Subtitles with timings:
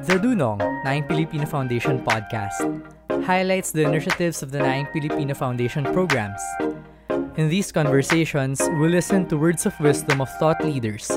[0.00, 2.64] The Dunong, Nayong Pilipino Foundation podcast,
[3.24, 6.40] highlights the initiatives of the Nayong Pilipino Foundation programs.
[7.36, 11.10] In these conversations, we listen to words of wisdom of thought leaders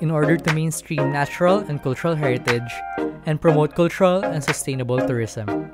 [0.00, 2.70] in order to mainstream natural and cultural heritage
[3.26, 5.70] and promote cultural and sustainable tourism.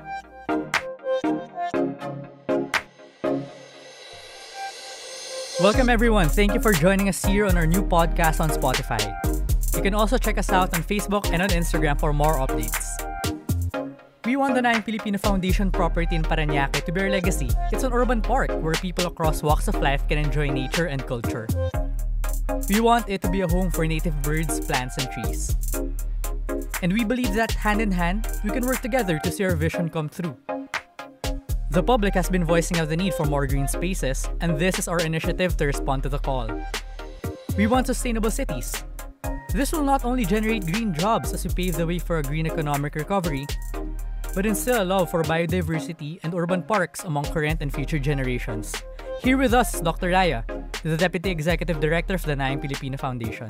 [5.60, 6.28] Welcome, everyone.
[6.28, 9.23] Thank you for joining us here on our new podcast on Spotify.
[9.84, 12.88] You can also check us out on Facebook and on Instagram for more updates.
[14.24, 17.50] We want the Nayong Filipino Foundation property in Parañaque to be our legacy.
[17.70, 21.46] It's an urban park where people across walks of life can enjoy nature and culture.
[22.70, 25.52] We want it to be a home for native birds, plants, and trees.
[26.80, 29.90] And we believe that hand in hand, we can work together to see our vision
[29.90, 30.34] come through.
[31.68, 34.88] The public has been voicing out the need for more green spaces, and this is
[34.88, 36.48] our initiative to respond to the call.
[37.58, 38.82] We want sustainable cities.
[39.54, 42.44] This will not only generate green jobs as we pave the way for a green
[42.44, 43.46] economic recovery,
[44.34, 48.74] but instill a love for biodiversity and urban parks among current and future generations.
[49.22, 50.10] Here with us is Dr.
[50.10, 50.42] Raya,
[50.82, 53.46] the Deputy Executive Director of the Nayong Filipino Foundation.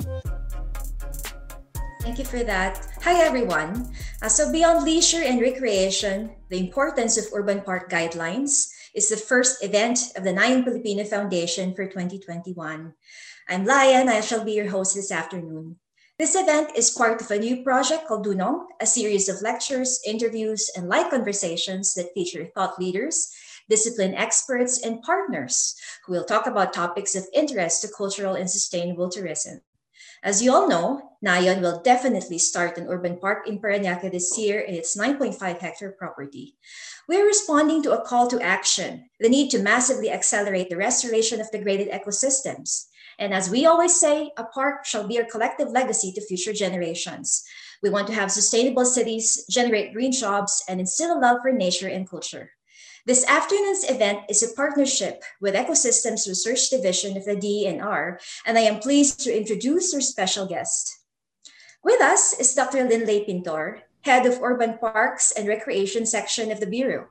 [2.05, 2.85] Thank you for that.
[3.01, 3.89] Hi, everyone.
[4.21, 9.65] Uh, so, beyond leisure and recreation, the importance of urban park guidelines is the first
[9.65, 12.93] event of the Nayong Filipino Foundation for 2021.
[13.49, 15.77] I'm Laya, and I shall be your host this afternoon.
[16.17, 20.71] This event is part of a new project called Dunong, a series of lectures, interviews,
[20.73, 23.29] and live conversations that feature thought leaders,
[23.69, 29.09] discipline experts, and partners who will talk about topics of interest to cultural and sustainable
[29.09, 29.59] tourism.
[30.23, 34.61] As you all know, Nayon will definitely start an urban park in Parañaque this year
[34.61, 36.55] in its 9.5 hectare property.
[37.09, 41.51] We're responding to a call to action, the need to massively accelerate the restoration of
[41.51, 42.85] degraded ecosystems.
[43.19, 47.43] And as we always say, a park shall be our collective legacy to future generations.
[47.81, 51.87] We want to have sustainable cities, generate green jobs, and instill a love for nature
[51.87, 52.51] and culture.
[53.05, 58.17] This afternoon's event is a partnership with Ecosystems Research Division of the DENR,
[58.47, 60.91] and I am pleased to introduce our special guest.
[61.83, 62.83] With us is Dr.
[62.83, 67.09] Linley Pintor, Head of Urban Parks and Recreation Section of the Bureau.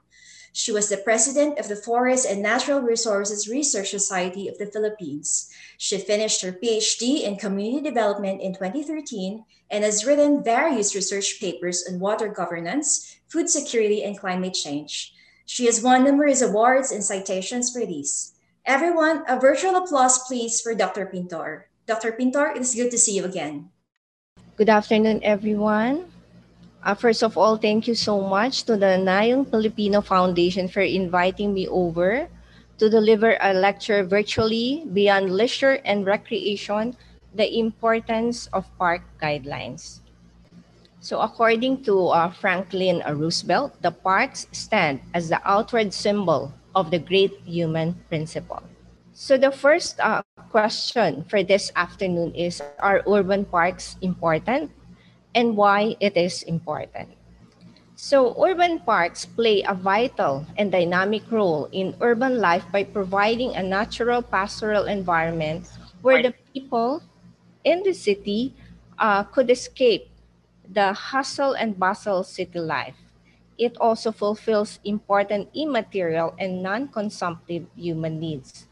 [0.57, 5.51] She was the president of the Forest and Natural Resources Research Society of the Philippines.
[5.79, 11.83] She finished her PhD in Community Development in 2013 and has written various research papers
[11.91, 15.13] on water governance, food security, and climate change.
[15.45, 18.35] She has won numerous awards and citations for these.
[18.65, 21.07] Everyone, a virtual applause, please, for Dr.
[21.07, 21.67] Pintor.
[21.87, 22.13] Dr.
[22.13, 23.71] Pintor, it is good to see you again.
[24.55, 26.14] Good afternoon, everyone.
[26.85, 31.57] Uh, first of all, thank you so much to the Nayong Filipino Foundation for inviting
[31.57, 32.29] me over
[32.77, 36.93] to deliver a lecture virtually beyond leisure and recreation,
[37.33, 40.05] the importance of park guidelines.
[41.01, 46.99] So according to uh, Franklin Roosevelt, the parks stand as the outward symbol of the
[46.99, 48.63] great human principle.
[49.15, 50.21] So the first uh,
[50.51, 54.71] question for this afternoon is, are urban parks important
[55.35, 57.09] and why it is important?
[57.97, 63.63] So urban parks play a vital and dynamic role in urban life by providing a
[63.63, 65.71] natural pastoral environment
[66.03, 67.03] where the people
[67.65, 68.55] in the city
[68.99, 70.11] uh, could escape
[70.69, 72.97] the hustle and bustle city life.
[73.59, 78.67] It also fulfills important immaterial and non-consumptive human needs.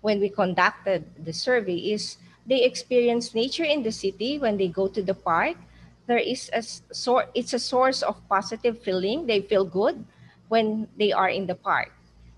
[0.00, 2.16] when we conducted the survey is
[2.46, 5.56] they experience nature in the city when they go to the park.
[6.06, 9.26] There is a sort it's a source of positive feeling.
[9.26, 10.04] They feel good
[10.48, 11.90] when they are in the park.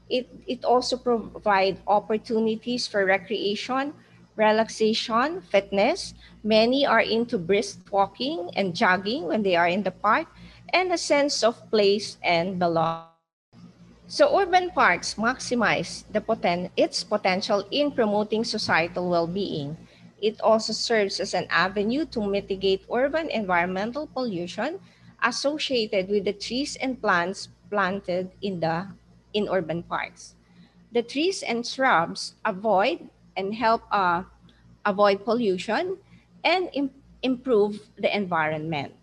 [0.08, 3.94] It it also provide opportunities for recreation
[4.38, 6.14] relaxation fitness.
[6.44, 10.30] Many are into brisk walking and jogging when they are in the park
[10.72, 13.18] and a sense of place and belonging
[14.08, 19.76] so urban parks maximize the poten- its potential in promoting societal well-being.
[20.20, 24.80] It also serves as an avenue to mitigate urban environmental pollution
[25.22, 28.88] associated with the trees and plants planted in the
[29.34, 30.34] in urban parks.
[30.90, 34.24] The trees and shrubs avoid and help uh,
[34.84, 35.98] avoid pollution
[36.44, 36.90] and Im
[37.22, 38.94] improve the environment.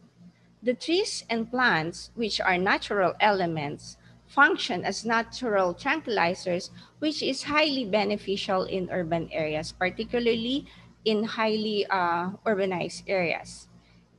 [0.64, 3.98] The trees and plants, which are natural elements,
[4.28, 10.66] function as natural tranquilizers, which is highly beneficial in urban areas, particularly
[11.06, 13.70] in highly uh, urbanized areas.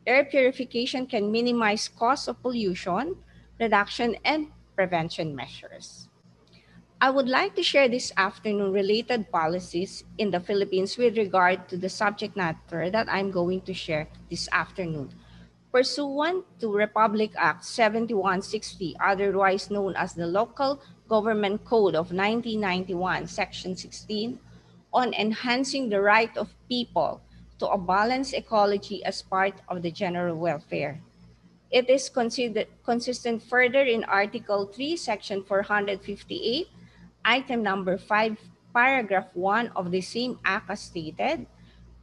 [0.07, 3.17] Air purification can minimize cost of pollution,
[3.61, 6.09] reduction, and prevention measures.
[6.99, 11.77] I would like to share this afternoon related policies in the Philippines with regard to
[11.77, 15.13] the subject matter that I'm going to share this afternoon.
[15.71, 23.77] Pursuant to Republic Act 7160, otherwise known as the Local Government Code of 1991, Section
[23.77, 24.41] 16,
[24.95, 27.21] on enhancing the right of people
[27.59, 30.99] to a balanced ecology as part of the general welfare.
[31.71, 36.69] It is considered consistent further in Article 3, Section 458,
[37.27, 38.39] item number 5,
[38.73, 41.47] paragraph 1 of the same act as stated,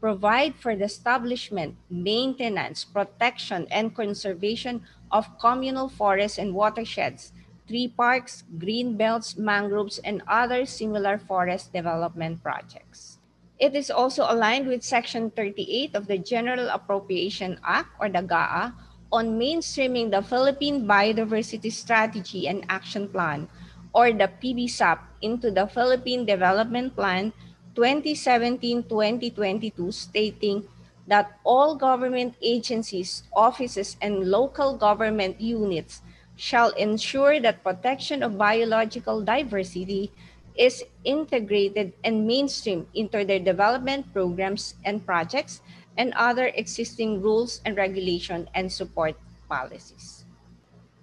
[0.04, 7.31] provide for the establishment, maintenance, protection, and conservation of communal forests and watersheds,
[7.68, 13.18] tree parks, green belts, mangroves, and other similar forest development projects.
[13.60, 18.76] It is also aligned with Section 38 of the General Appropriation Act, or the GAA,
[19.14, 23.48] on mainstreaming the Philippine Biodiversity Strategy and Action Plan,
[23.94, 27.31] or the PBSAP, into the Philippine Development Plan
[27.75, 30.68] 2017-2022, stating
[31.07, 36.01] that all government agencies, offices, and local government units
[36.36, 40.12] shall ensure that protection of biological diversity
[40.56, 45.62] is integrated and mainstream into their development programs and projects
[45.98, 49.16] and other existing rules and regulation and support
[49.50, 50.23] policies.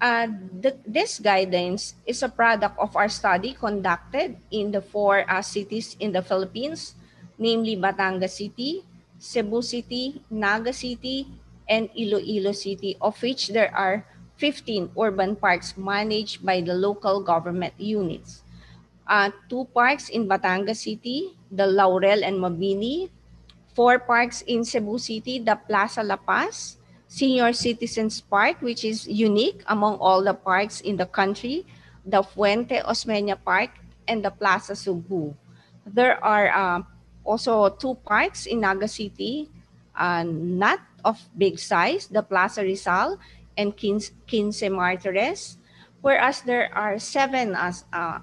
[0.00, 0.32] Uh,
[0.64, 5.94] the, this guidance is a product of our study conducted in the four uh, cities
[6.00, 6.97] in the Philippines,
[7.37, 8.82] namely Batangas City,
[9.20, 11.29] Cebu City, Naga City,
[11.69, 14.08] and Iloilo City, of which there are
[14.41, 18.41] 15 urban parks managed by the local government units.
[19.05, 23.12] Uh, two parks in Batangas City, the Laurel and Mabini,
[23.76, 26.79] four parks in Cebu City, the Plaza La Paz,
[27.10, 31.66] Senior Citizens Park, which is unique among all the parks in the country,
[32.06, 33.74] the Fuente Osmeña Park,
[34.06, 35.34] and the Plaza Sugbo.
[35.82, 36.80] There are uh,
[37.26, 39.50] also two parks in Naga City,
[39.98, 43.18] uh, not of big size, the Plaza Rizal
[43.58, 44.14] and Quince,
[44.70, 45.58] Martires,
[46.06, 48.22] whereas there are seven as, uh,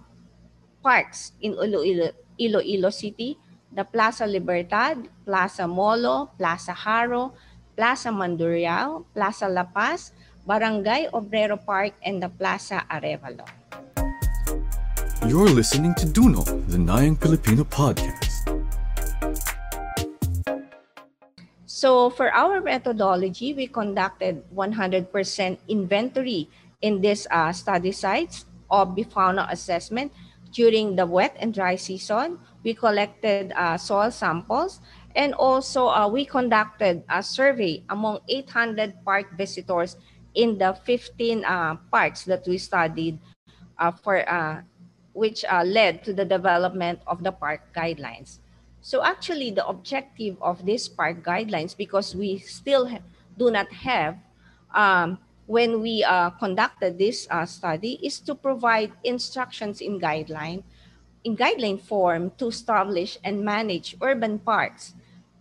[0.82, 3.36] parks in Iloilo, Iloilo City,
[3.76, 7.36] the Plaza Libertad, Plaza Molo, Plaza Jaro,
[7.78, 10.10] Plaza Mandurriao, Plaza La Paz,
[10.50, 13.46] Barangay Obrero Park, and the Plaza Arevalo.
[15.30, 18.50] You're listening to Dunong, the Nayong Filipino podcast.
[21.70, 25.14] So for our methodology, we conducted 100%
[25.70, 26.50] inventory
[26.82, 30.10] in these uh, study sites of fauna assessment
[30.50, 32.42] during the wet and dry season.
[32.64, 34.82] We collected uh, soil samples
[35.18, 39.98] and also uh, we conducted a survey among 800 park visitors
[40.36, 43.18] in the 15 uh, parks that we studied
[43.80, 44.62] uh, for uh,
[45.14, 48.38] which uh, led to the development of the park guidelines.
[48.82, 52.88] So actually the objective of this park guidelines, because we still
[53.40, 54.16] do not have
[54.76, 55.18] um,
[55.48, 60.62] when we uh, conducted this study is to provide instructions in guideline,
[61.24, 64.94] in guideline form to establish and manage urban parks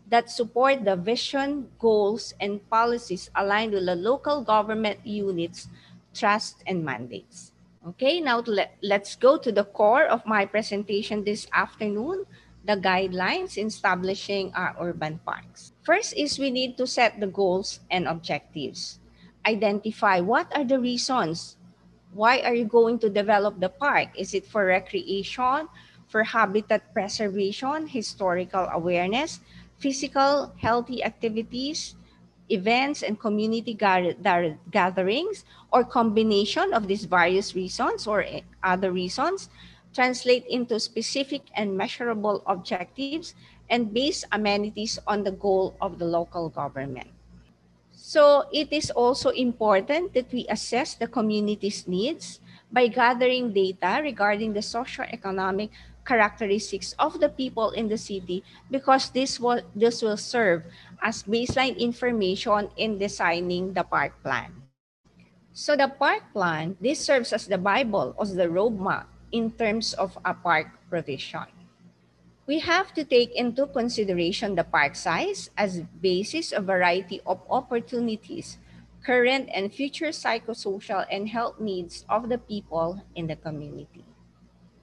[0.08, 5.68] that support the vision, goals, and policies aligned with the local government units,
[6.14, 7.52] trust, and mandates.
[7.86, 12.24] Okay, now let, let's go to the core of my presentation this afternoon,
[12.64, 15.72] the guidelines in establishing our urban parks.
[15.82, 18.98] First is we need to set the goals and objectives
[19.46, 21.56] identify what are the reasons.
[22.12, 24.10] Why are you going to develop the park?
[24.18, 25.70] Is it for recreation,
[26.08, 29.40] for habitat preservation, historical awareness,
[29.78, 31.96] physical healthy activities,
[32.48, 39.48] events and community gatherings, or combination of these various reasons or eh, other reasons,
[39.94, 43.34] translate into specific and measurable objectives
[43.68, 47.08] and base amenities on the goal of the local government.
[47.92, 52.40] So it is also important that we assess the community's needs
[52.70, 55.70] by gathering data regarding the socio-economic
[56.06, 60.62] characteristics of the people in the city because this will, this will serve
[61.02, 64.54] as baseline information in designing the park plan.
[65.52, 70.16] So the park plan, this serves as the Bible or the roadmap in terms of
[70.24, 71.50] a park provision
[72.46, 78.58] we have to take into consideration the park size as basis of variety of opportunities,
[79.02, 84.04] current and future psychosocial and health needs of the people in the community.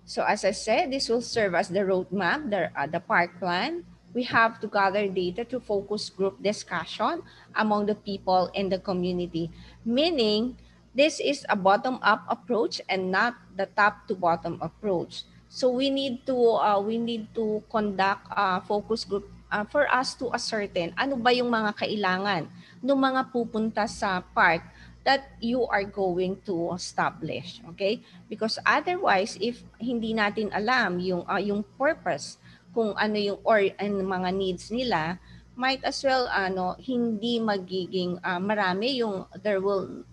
[0.05, 3.85] So as I said, this will serve as the roadmap, the, uh, the park plan.
[4.13, 7.23] We have to gather data to focus group discussion
[7.55, 9.49] among the people in the community,
[9.83, 10.57] meaning
[10.93, 15.25] this is a bottom-up approach and not the top-to-bottom approach.
[15.49, 20.17] So we need to uh, we need to conduct a focus group uh, for us
[20.17, 22.49] to ascertain ano ba yung mga kailangan
[22.81, 24.65] ng mga pupunta sa park
[25.03, 27.99] that you are going to establish okay
[28.31, 32.39] because otherwise if hindi natin alam yung uh, yung purpose
[32.71, 35.19] kung ano yung or and mga needs nila
[35.53, 40.07] might as well ano hindi magiging uh, marami yung there will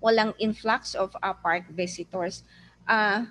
[0.00, 2.46] walang influx of uh, park visitors
[2.88, 3.26] uh,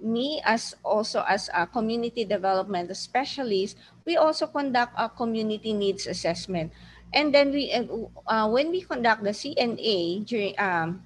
[0.00, 6.72] me as also as a community development specialist, we also conduct a community needs assessment.
[7.12, 7.88] And then we, uh,
[8.28, 11.02] uh when we conduct the CNA during um,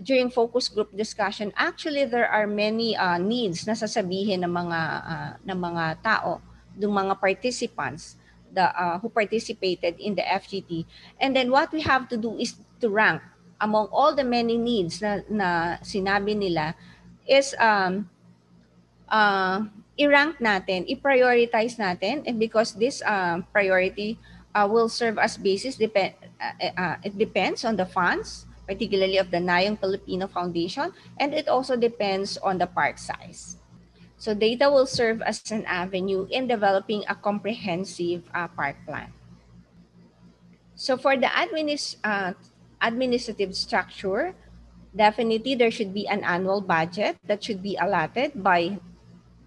[0.00, 5.32] during focus group discussion, actually there are many uh, needs na sasabihin ng mga uh,
[5.44, 6.40] ng mga tao,
[6.76, 8.16] ng mga participants
[8.56, 10.88] the uh, who participated in the FGT.
[11.20, 13.20] And then what we have to do is to rank
[13.60, 15.48] among all the many needs na, na
[15.80, 16.76] sinabi nila
[17.28, 18.08] is um,
[19.08, 19.64] uh,
[19.96, 24.20] i-rank natin, i-prioritize natin, and because this uh, priority
[24.56, 29.30] uh, will serve as basis, depend, uh, uh, it depends on the funds, particularly of
[29.30, 33.60] the Nayong Filipino Foundation, and it also depends on the park size.
[34.16, 39.12] So data will serve as an avenue in developing a comprehensive uh, park plan.
[40.74, 42.32] So for the administ uh,
[42.80, 44.32] administrative structure,
[44.96, 48.80] definitely there should be an annual budget that should be allotted by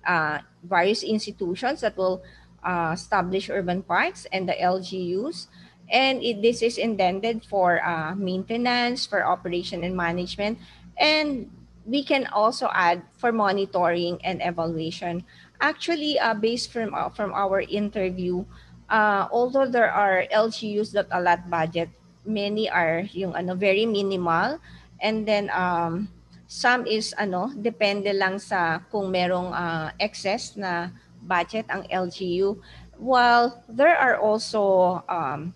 [0.06, 2.22] uh, various institutions that will
[2.64, 5.48] uh, establish urban parks and the LGUs.
[5.90, 10.60] And it, this is intended for uh, maintenance, for operation and management.
[10.98, 11.50] And
[11.86, 15.26] we can also add for monitoring and evaluation.
[15.62, 18.46] Actually, uh, based from, uh, from our interview,
[18.90, 21.90] uh, although there are LGUs that allot budget,
[22.26, 24.60] many are yung ano, very minimal
[25.00, 26.12] And then um,
[26.48, 30.92] some is ano, depende lang sa kung merong uh, excess na
[31.24, 32.60] budget ang LGU.
[33.00, 35.56] While there are also um,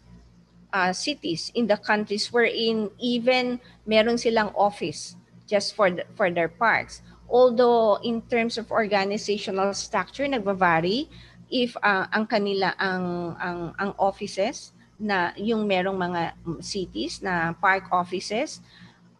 [0.73, 5.15] uh, cities in the countries wherein even meron silang office
[5.47, 7.01] just for the, for their parks.
[7.29, 11.07] Although in terms of organizational structure nagva-vary
[11.53, 17.85] if uh, ang kanila ang ang ang offices na yung merong mga cities na park
[17.93, 18.63] offices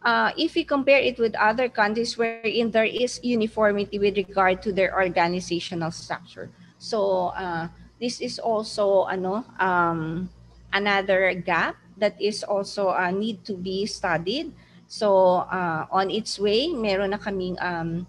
[0.04, 4.72] uh, if we compare it with other countries wherein there is uniformity with regard to
[4.72, 6.52] their organizational structure.
[6.78, 7.68] So uh,
[8.00, 10.30] this is also ano, um,
[10.72, 14.52] another gap that is also uh, need to be studied.
[14.88, 18.06] So uh, on its way, meron na kaming um,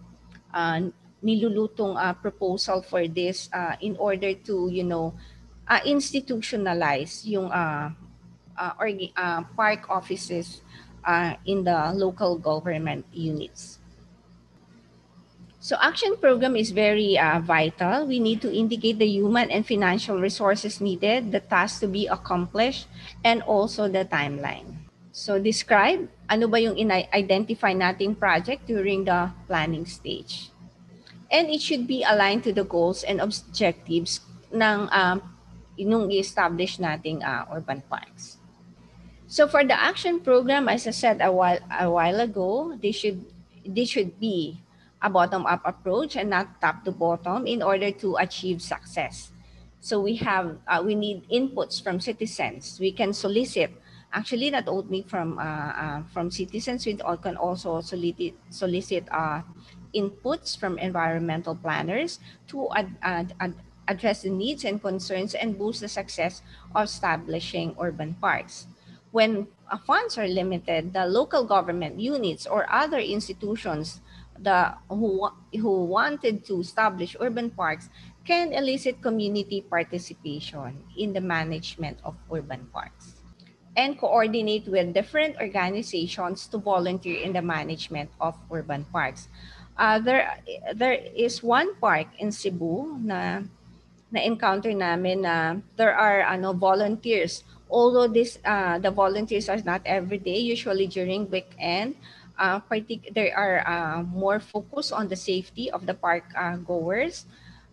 [0.52, 0.90] uh,
[1.24, 5.14] nilulutong uh, proposal for this uh, in order to, you know,
[5.68, 7.88] uh, institutionalize yung uh,
[8.58, 10.60] uh, or, uh, park offices
[11.06, 13.78] uh, in the local government units.
[15.64, 18.04] So action program is very uh, vital.
[18.04, 22.84] We need to indicate the human and financial resources needed, the task to be accomplished,
[23.24, 24.84] and also the timeline.
[25.08, 26.76] So describe ano ba yung
[27.16, 30.52] identify nating project during the planning stage.
[31.32, 34.20] And it should be aligned to the goals and objectives
[34.52, 35.16] ng uh,
[35.80, 38.33] nung i-establish nating uh, urban parks.
[39.34, 43.18] So for the action program, as I said a while a while ago, they should
[43.66, 44.62] this should be
[45.02, 49.34] a bottom-up approach and not top to bottom in order to achieve success.
[49.82, 52.78] So we have uh, we need inputs from citizens.
[52.78, 53.74] We can solicit
[54.14, 59.42] actually not only from uh, uh, from citizens, we can also solicit solicit uh,
[59.90, 62.22] inputs from environmental planners
[62.54, 63.58] to ad, ad, ad,
[63.90, 66.38] address the needs and concerns and boost the success
[66.70, 68.70] of establishing urban parks
[69.14, 74.02] when uh, funds are limited, the local government units or other institutions
[74.42, 77.88] the, who, who wanted to establish urban parks
[78.26, 83.14] can elicit community participation in the management of urban parks
[83.76, 89.28] and coordinate with different organizations to volunteer in the management of urban parks.
[89.78, 90.42] Uh, there,
[90.74, 93.42] there is one park in Cebu na
[94.10, 100.18] na-encounter namin na there are ano, volunteers although this uh, the volunteers are not every
[100.18, 101.96] day, usually during weekend,
[102.38, 102.60] uh,
[103.14, 107.26] there are uh, more focus on the safety of the park uh, goers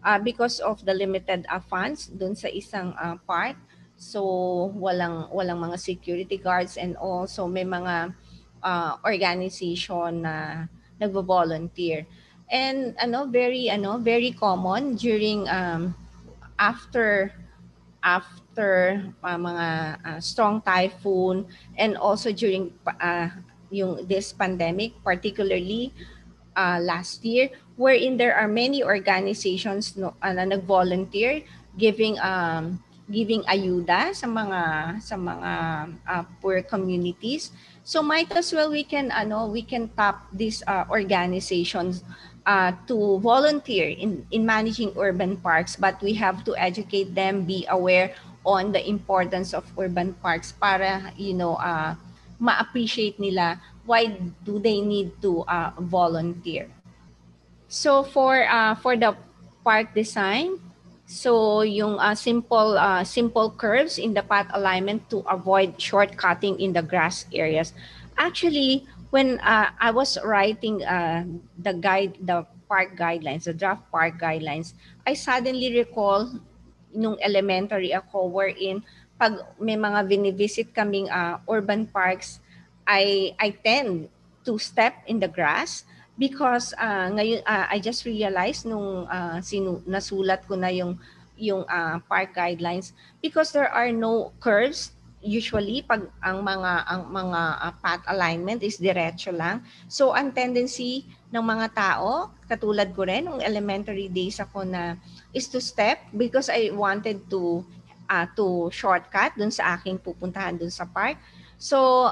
[0.04, 3.56] uh, because of the limited uh, funds dun sa isang uh, park.
[4.02, 8.14] So walang walang mga security guards and also may mga
[8.66, 10.66] uh, organization na
[10.98, 12.06] nagvo-volunteer.
[12.52, 15.94] And ano very ano very common during um,
[16.58, 17.32] after
[18.04, 19.68] after uh, mga
[20.06, 21.46] uh, strong typhoon
[21.78, 23.30] and also during uh,
[23.72, 25.94] yung this pandemic, particularly
[26.58, 31.42] uh, last year, wherein there are many organizations no, uh, na nag-volunteer
[31.80, 32.78] giving um,
[33.12, 34.62] giving ayuda sa mga
[35.04, 35.52] sa mga
[36.08, 37.52] uh, poor communities.
[37.84, 42.04] So might as well we can ano we can tap these uh, organizations
[42.46, 47.66] uh, to volunteer in in managing urban parks but we have to educate them be
[47.70, 48.14] aware
[48.46, 51.94] on the importance of urban parks para you know uh,
[52.42, 54.08] ma-appreciate nila why
[54.46, 56.70] do they need to uh, volunteer.
[57.68, 59.16] So for uh, for the
[59.64, 60.60] park design,
[61.06, 66.74] so yung uh, simple uh, simple curves in the path alignment to avoid shortcutting in
[66.74, 67.74] the grass areas.
[68.18, 71.28] Actually, when uh, I was writing uh,
[71.60, 74.74] the guide, the park guidelines, the draft park guidelines,
[75.06, 76.32] I suddenly recall
[76.92, 78.84] nung elementary ako wherein
[79.20, 82.40] pag may mga vinivisit kaming uh, urban parks,
[82.88, 84.10] I I tend
[84.48, 85.86] to step in the grass
[86.18, 90.98] because uh, ngayon uh, I just realized nung uh, sinu- nasulat ko na yung
[91.38, 97.42] yung uh, park guidelines because there are no curves usually pag ang mga ang mga
[97.62, 103.30] uh, path alignment is diretso lang so ang tendency ng mga tao katulad ko rin
[103.30, 105.00] nung elementary days ako na
[105.32, 107.64] is to step because I wanted to
[108.12, 111.16] uh, to shortcut dun sa aking pupuntahan dun sa park.
[111.56, 112.10] So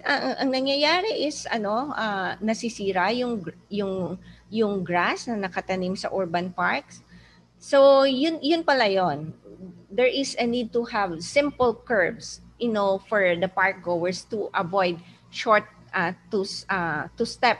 [0.00, 4.16] ang, ang nangyayari is ano uh, nasisira yung yung
[4.48, 7.04] yung grass na nakatanim sa urban parks.
[7.60, 9.36] So yun yun pala yon.
[9.92, 14.46] There is a need to have simple curves, you know, for the park goers to
[14.54, 15.02] avoid
[15.34, 17.58] short uh, to uh, to step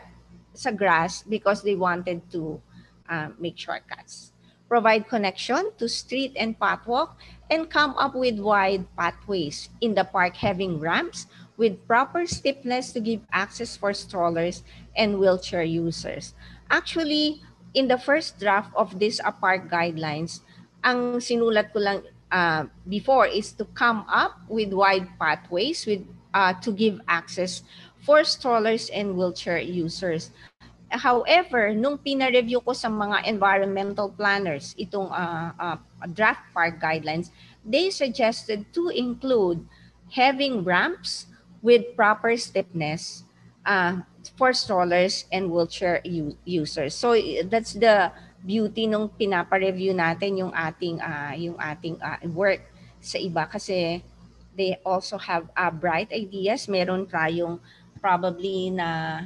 [0.54, 2.62] sa grass because they wanted to
[3.10, 4.32] uh, make shortcuts
[4.72, 7.12] provide connection to street and pathwalk,
[7.52, 11.28] and come up with wide pathways in the park having ramps
[11.60, 14.64] with proper steepness to give access for strollers
[14.96, 16.32] and wheelchair users.
[16.72, 17.44] Actually,
[17.76, 20.40] in the first draft of this uh, park guidelines,
[20.80, 22.00] ang sinulat ko lang
[22.32, 27.62] uh, before is to come up with wide pathways with uh, to give access
[28.02, 30.32] for strollers and wheelchair users.
[30.92, 35.76] However, nung pina-review ko sa mga environmental planners itong uh, uh,
[36.12, 37.32] draft park guidelines,
[37.64, 39.64] they suggested to include
[40.12, 41.32] having ramps
[41.64, 43.24] with proper steepness
[43.64, 44.04] uh,
[44.36, 46.02] for strollers and wheelchair
[46.44, 46.92] users.
[46.92, 47.16] So
[47.48, 52.60] that's the beauty nung pinapa-review natin yung ating uh, yung ating uh, work
[52.98, 54.02] sa iba kasi
[54.58, 56.68] they also have uh, bright ideas.
[56.68, 57.62] Meron tayong
[58.02, 59.22] probably na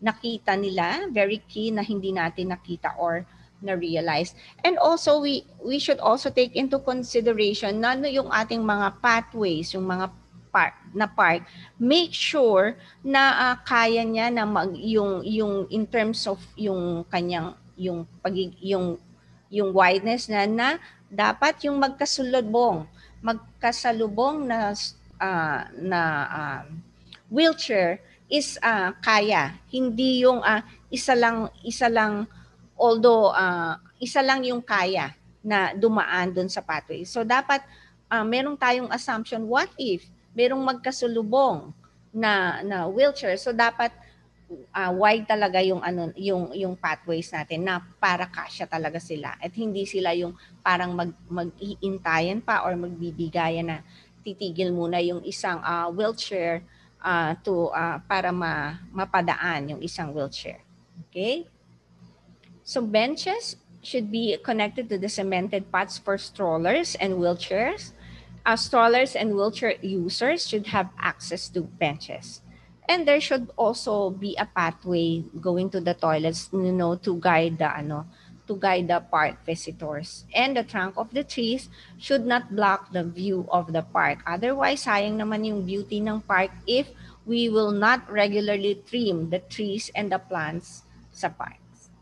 [0.00, 3.28] nakita nila, very key na hindi natin nakita or
[3.60, 4.32] na-realize.
[4.64, 9.84] And also, we, we should also take into consideration na yung ating mga pathways, yung
[9.84, 10.08] mga
[10.48, 11.44] park, na park,
[11.76, 17.54] make sure na uh, kaya niya na mag, yung, yung in terms of yung kanyang,
[17.80, 19.00] yung, pagig, yung,
[19.48, 20.76] yung wideness na, na
[21.08, 22.84] dapat yung magkasulubong,
[23.24, 24.76] magkasalubong na,
[25.16, 26.62] uh, na uh,
[27.32, 29.58] wheelchair is uh, kaya.
[29.72, 32.30] Hindi yung uh, isa lang isa lang
[32.78, 35.12] although uh, isa lang yung kaya
[35.42, 37.02] na dumaan doon sa pathway.
[37.02, 37.60] So dapat
[38.06, 41.74] uh, merong tayong assumption what if merong magkasulubong
[42.14, 43.34] na na wheelchair.
[43.34, 43.90] So dapat
[44.50, 49.54] uh, wide talaga yung ano yung yung pathways natin na para kasya talaga sila at
[49.54, 53.78] hindi sila yung parang mag mag-iintayan pa or magbibigayan na
[54.20, 56.62] titigil muna yung isang uh, wheelchair
[57.00, 60.60] uh, to uh, para ma, mapadaan yung isang wheelchair.
[61.08, 61.48] Okay?
[62.62, 67.92] So benches should be connected to the cemented paths for strollers and wheelchairs.
[68.44, 72.40] Uh, strollers and wheelchair users should have access to benches.
[72.90, 77.62] And there should also be a pathway going to the toilets, you know, to guide
[77.62, 78.10] the ano,
[78.50, 80.26] to guide the park visitors.
[80.34, 81.70] And the trunk of the trees
[82.02, 84.26] should not block the view of the park.
[84.26, 86.90] Otherwise, sayang naman yung beauty ng park if
[87.22, 90.82] we will not regularly trim the trees and the plants
[91.14, 91.94] sa parks.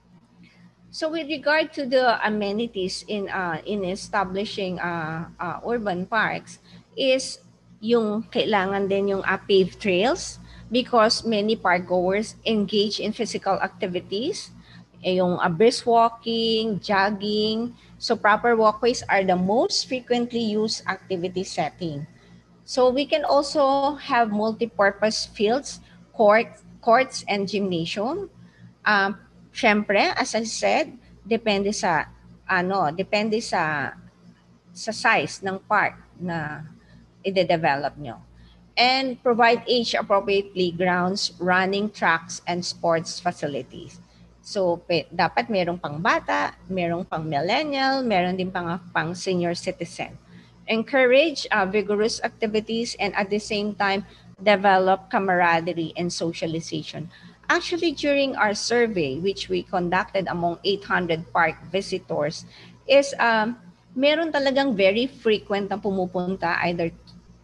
[0.88, 6.64] So with regard to the amenities in uh, in establishing uh, uh, urban parks
[6.96, 7.44] is
[7.84, 10.40] yung kailangan din yung uh, paved trails
[10.70, 14.50] because many park goers engage in physical activities
[15.02, 17.74] eh, yung uh, brisk walking, jogging.
[17.98, 22.06] So proper walkways are the most frequently used activity setting.
[22.64, 25.80] So we can also have multi-purpose fields,
[26.12, 28.30] court, courts, and gymnasium.
[28.84, 29.18] Um,
[29.58, 30.94] Siyempre, as I said,
[31.26, 32.06] depende sa
[32.46, 33.90] ano, depende sa
[34.70, 36.62] sa size ng park na
[37.26, 38.22] i-develop nyo.
[38.78, 43.98] And provide age-appropriate playgrounds, running tracks, and sports facilities.
[44.40, 50.16] So, pe, dapat merong pang bata, merong pang millennial, meron din pang, pang senior citizen.
[50.70, 54.06] Encourage uh, vigorous activities and at the same time,
[54.38, 57.10] develop camaraderie and socialization.
[57.50, 62.46] Actually, during our survey, which we conducted among 800 park visitors,
[62.86, 63.56] is um,
[63.96, 66.92] meron talagang very frequent na pumupunta either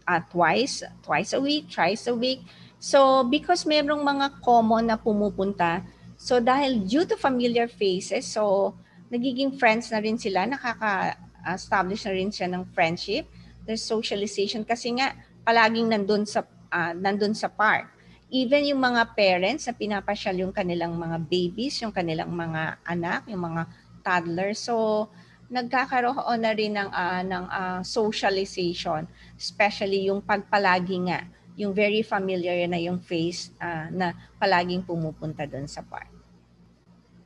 [0.07, 2.45] uh, twice, twice a week, thrice a week.
[2.79, 5.81] So, because merong mga common na pumupunta,
[6.15, 8.73] so dahil due to familiar faces, so
[9.09, 13.25] nagiging friends na rin sila, nakaka-establish na rin siya ng friendship,
[13.65, 17.89] there's socialization kasi nga palaging nandun sa uh, nandun sa park.
[18.33, 23.41] Even yung mga parents na pinapasyal yung kanilang mga babies, yung kanilang mga anak, yung
[23.45, 23.69] mga
[24.01, 24.65] toddlers.
[24.65, 25.07] So,
[25.49, 29.05] nagkakaroon na rin ng, uh, ng uh, socialization,
[29.37, 35.69] especially yung pagpalagi nga, yung very familiar na yung face uh, na palaging pumupunta doon
[35.69, 36.09] sa park.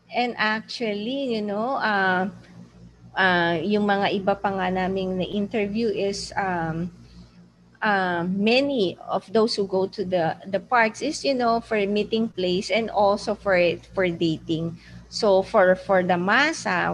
[0.09, 2.29] And actually, you know, uh,
[3.13, 6.89] uh, yung mga iba pa nga naming na-interview is um,
[7.81, 12.27] uh, many of those who go to the the parks is you know for meeting
[12.29, 13.57] place and also for
[13.95, 14.75] for dating
[15.09, 16.93] so for for the masa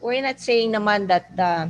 [0.00, 1.68] we're not saying naman that the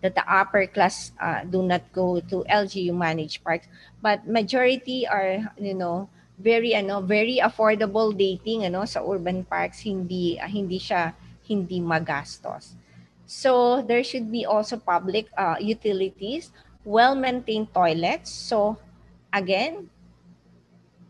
[0.00, 3.66] that the upper class uh, do not go to LGU managed parks
[4.00, 10.38] but majority are you know very ano very affordable dating ano sa urban parks hindi
[10.38, 11.12] uh, hindi siya
[11.44, 12.78] hindi magastos
[13.26, 18.30] so there should be also public uh, utilities well-maintained toilets.
[18.30, 18.76] So,
[19.32, 19.90] again,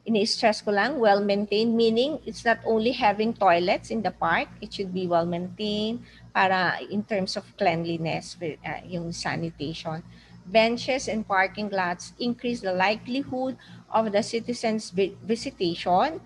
[0.05, 4.93] ini-stress ko lang, well-maintained, meaning it's not only having toilets in the park, it should
[4.93, 6.05] be well-maintained
[6.37, 10.05] para in terms of cleanliness, uh, yung sanitation.
[10.45, 13.57] Benches and parking lots increase the likelihood
[13.89, 14.93] of the citizens'
[15.25, 16.21] visitation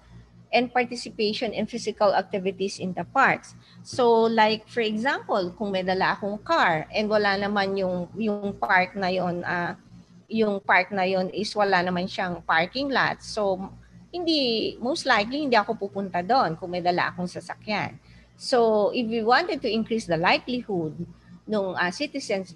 [0.52, 3.54] and participation in physical activities in the parks.
[3.84, 8.96] So like for example, kung may dala akong car and wala naman yung yung park
[8.96, 9.76] na yon uh,
[10.28, 13.24] yung park na yon is wala naman siyang parking lot.
[13.24, 13.56] So
[14.12, 17.96] hindi most likely hindi ako pupunta doon kung may dala akong sasakyan.
[18.36, 20.94] So if we wanted to increase the likelihood
[21.48, 22.52] ng uh, citizens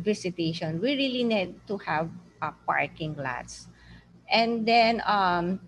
[0.00, 2.08] visitation, we really need to have
[2.38, 3.66] uh, parking lots.
[4.30, 5.58] And then um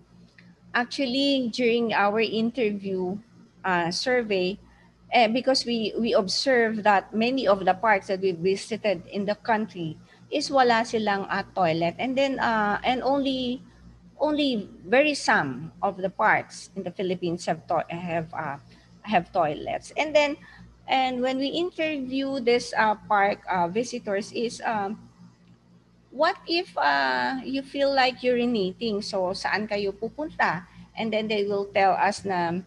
[0.71, 3.19] actually during our interview
[3.67, 4.55] uh, survey,
[5.11, 9.35] eh, because we we observed that many of the parks that we visited in the
[9.35, 13.61] country is wala silang uh, toilet and then uh, and only
[14.19, 18.57] only very some of the parks in the Philippines have to- have uh,
[19.03, 20.37] have toilets and then
[20.87, 24.97] and when we interview this uh, park uh, visitors is um,
[26.11, 29.01] what if uh, you feel like urinating?
[29.05, 30.65] So, saan kayo pupunta?
[30.97, 32.59] And then they will tell us na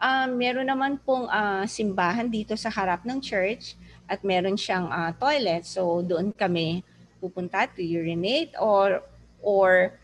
[0.00, 3.78] uh, meron naman pong uh, simbahan dito sa harap ng church
[4.10, 5.62] at meron siyang uh, toilet.
[5.62, 6.82] So, doon kami
[7.22, 9.06] pupunta to urinate or
[9.38, 9.94] or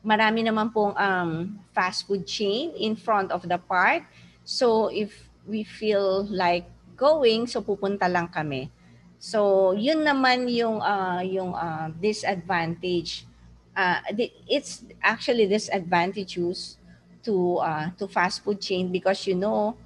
[0.00, 4.08] marami naman pong um, fast food chain in front of the park.
[4.48, 5.12] So, if
[5.44, 6.64] we feel like
[6.96, 8.72] going, so pupunta lang kami.
[9.20, 13.28] So, yun naman yung uh, yung uh, disadvantage.
[13.76, 14.00] Uh,
[14.48, 16.80] it's actually disadvantageous
[17.26, 19.76] to uh, to fast food chain because you know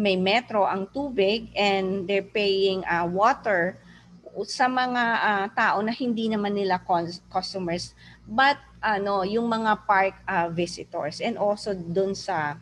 [0.00, 3.76] may metro ang tubig and they're paying uh, water
[4.48, 6.80] sa mga uh, tao na hindi naman nila
[7.28, 7.92] customers
[8.24, 12.56] but ano yung mga park uh, visitors and also dun sa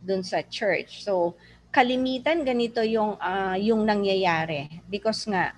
[0.00, 1.36] dun sa church so
[1.68, 5.52] kalimitan ganito yung uh, yung nangyayari because nga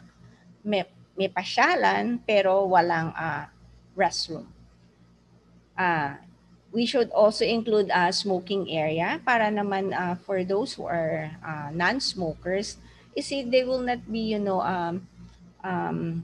[0.64, 0.84] may,
[1.16, 3.48] may pasyalan pero walang uh,
[3.96, 4.46] restroom.
[5.76, 6.16] Uh,
[6.72, 11.68] we should also include a smoking area para naman uh, for those who are uh,
[11.74, 12.78] non-smokers
[13.14, 15.02] is it they will not be you know um,
[15.64, 16.22] um,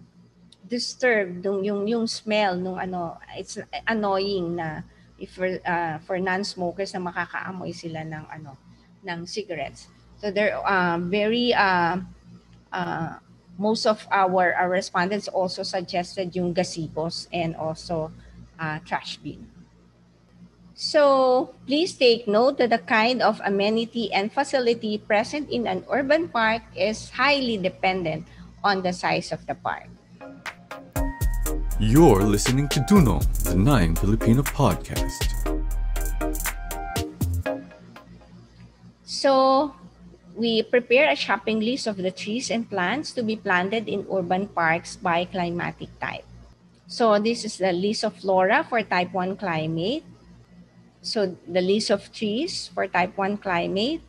[0.67, 4.83] disturbed yung, yung yung smell nung ano it's annoying na
[5.19, 8.55] if for, uh, for non-smokers na makakaamoy sila ng ano
[9.03, 9.91] ng cigarettes
[10.23, 11.99] so they're uh, very uh,
[12.73, 13.19] uh,
[13.59, 18.13] most of our, our respondents also suggested yung gazebos and also
[18.61, 19.49] uh, trash bin.
[20.77, 26.29] So please take note that the kind of amenity and facility present in an urban
[26.29, 28.29] park is highly dependent
[28.61, 29.89] on the size of the park.
[31.81, 35.17] You're listening to Dunong, the Nayong Filipino podcast.
[39.01, 39.73] So
[40.37, 44.53] we prepare a shopping list of the trees and plants to be planted in urban
[44.53, 46.29] parks by climatic type.
[46.87, 50.05] So this is the list of flora for type 1 climate.
[51.07, 54.03] So the list of trees for type 1 climate.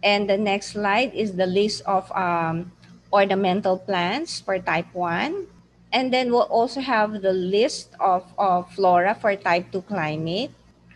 [0.00, 2.72] And the next slide is the list of um,
[3.12, 5.44] ornamental plants for type 1.
[5.92, 10.50] And then we'll also have the list of, of flora for type 2 climate.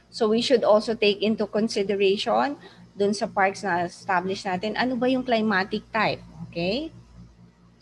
[0.09, 2.57] So we should also take into consideration
[2.96, 6.94] dun sa parks na establish natin, ano ba yung climatic type, okay?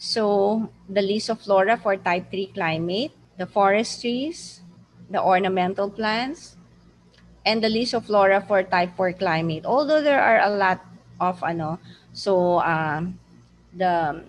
[0.01, 4.65] So, the list of flora for type 3 climate, the forest trees,
[5.13, 6.57] the ornamental plants,
[7.45, 9.65] and the list of flora for type 4 climate.
[9.65, 10.81] Although there are a lot
[11.21, 11.79] of ano,
[12.13, 13.19] so um,
[13.75, 14.23] the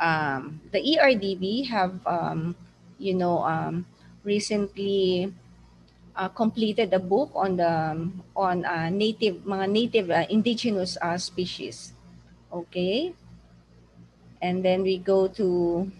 [0.00, 2.54] um, the ERDB have um,
[2.98, 3.86] you know um,
[4.24, 5.32] recently
[6.16, 11.92] uh, completed a book on the on uh, native mga native uh, indigenous uh, species.
[12.52, 13.14] Okay?
[14.42, 15.90] And then we go to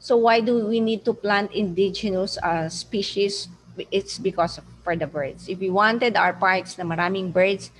[0.00, 3.48] so why do we need to plant indigenous uh, species?
[3.92, 5.48] It's because of, for the birds.
[5.48, 7.70] If we wanted our parks na maraming birds,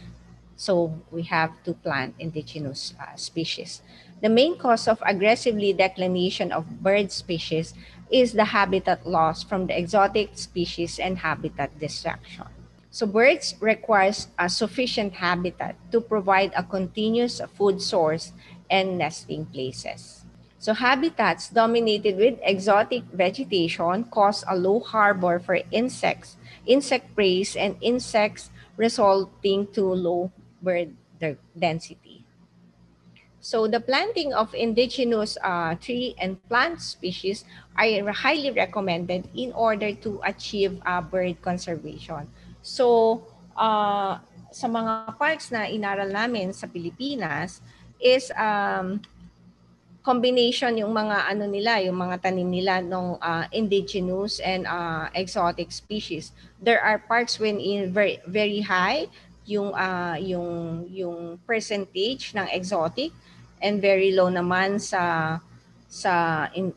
[0.56, 3.80] so we have to plant indigenous uh, species.
[4.20, 7.72] The main cause of aggressively declination of bird species
[8.10, 12.44] is the habitat loss from the exotic species and habitat destruction.
[12.90, 18.32] So birds requires a sufficient habitat to provide a continuous food source
[18.68, 20.26] and nesting places.
[20.58, 27.76] So habitats dominated with exotic vegetation cause a low harbor for insects, insect prey, and
[27.80, 30.96] insects resulting to low bird
[31.56, 32.24] density.
[33.40, 37.44] So the planting of indigenous uh, tree and plant species
[37.76, 42.28] are highly recommended in order to achieve uh, bird conservation.
[42.60, 43.24] So
[43.56, 44.20] uh,
[44.52, 47.64] sa mga parks na inaral namin sa Pilipinas
[47.96, 49.00] is um,
[50.00, 55.68] combination yung mga ano nila, yung mga tanim nila ng uh, indigenous and uh, exotic
[55.72, 56.32] species.
[56.56, 59.12] There are parks when in very very high
[59.44, 63.12] yung uh, yung yung percentage ng exotic
[63.60, 65.36] and very low naman sa
[65.90, 66.72] sa in,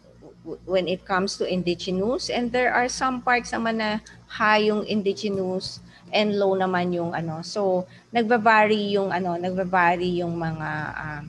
[0.67, 5.79] when it comes to indigenous and there are some parks naman na high yung indigenous
[6.11, 11.21] and low naman yung ano so nagba-vary yung ano nagba-vary yung mga uh,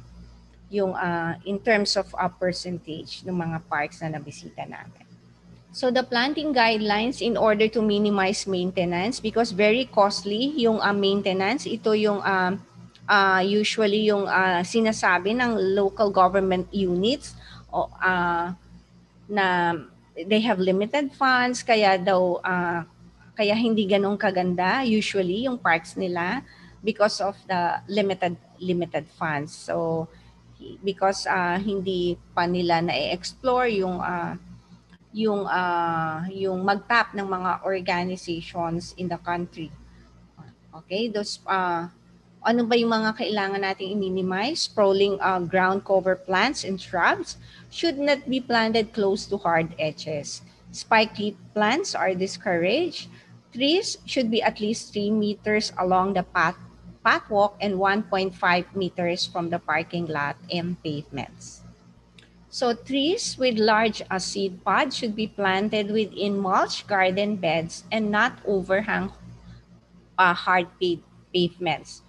[0.74, 5.06] yung uh, in terms of a percentage ng mga parks na nabisita namin.
[5.74, 11.66] So the planting guidelines in order to minimize maintenance because very costly yung uh, maintenance.
[11.66, 12.62] Ito yung um,
[13.10, 17.34] uh, usually yung uh, sinasabi ng local government units
[17.74, 18.54] uh,
[19.26, 19.46] na
[20.14, 22.86] they have limited funds kaya daw uh,
[23.34, 26.46] kaya hindi ganun kaganda usually yung parks nila
[26.86, 29.50] because of the limited limited funds.
[29.50, 30.06] So
[30.82, 34.34] because uh, hindi pa nila na-explore yung uh,
[35.14, 39.70] yung uh, yung magtap ng mga organizations in the country
[40.74, 41.86] okay those uh,
[42.44, 44.68] ano ba yung mga kailangan nating i-minimize?
[44.68, 47.40] Sprawling uh, ground cover plants and shrubs
[47.72, 50.44] should not be planted close to hard edges.
[50.70, 53.08] Spiky plants are discouraged.
[53.50, 56.58] Trees should be at least 3 meters along the path,
[57.04, 58.32] pathwalk and 1.5
[58.74, 61.60] meters from the parking lot and pavements.
[62.48, 68.10] So trees with large uh, seed pods should be planted within mulch garden beds and
[68.10, 69.12] not overhang
[70.16, 70.68] uh, hard
[71.34, 72.02] pavements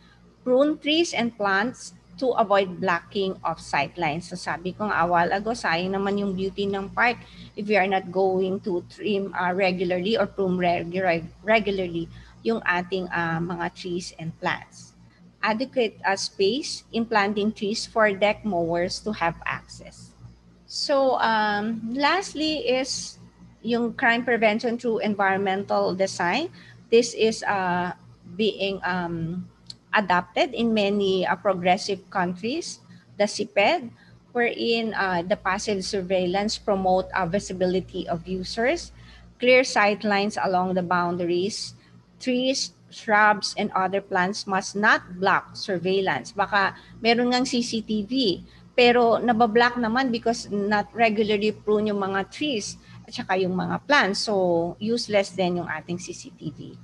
[0.46, 4.30] prune trees and plants to avoid blocking of sightlines.
[4.30, 7.20] So sabi ko nga awal ago, sayang naman yung beauty ng park
[7.58, 12.08] if we are not going to trim uh, regularly or prune regular, regularly
[12.46, 14.94] yung ating uh, mga trees and plants.
[15.42, 20.14] Adequate uh, space in planting trees for deck mowers to have access.
[20.70, 23.18] So um, lastly is
[23.66, 26.54] yung crime prevention through environmental design.
[26.94, 27.94] This is uh,
[28.38, 29.50] being um,
[29.94, 32.80] adopted in many uh, progressive countries,
[33.18, 33.90] the CPED,
[34.34, 38.92] wherein uh, the passive surveillance promote uh, visibility of users,
[39.40, 41.75] clear sight lines along the boundaries,
[42.20, 46.32] trees, shrubs, and other plants must not block surveillance.
[46.32, 48.44] Baka meron ngang CCTV,
[48.76, 52.76] pero nabablock naman because not regularly prune yung mga trees
[53.08, 54.28] at saka yung mga plants.
[54.28, 56.76] So, useless din yung ating CCTV.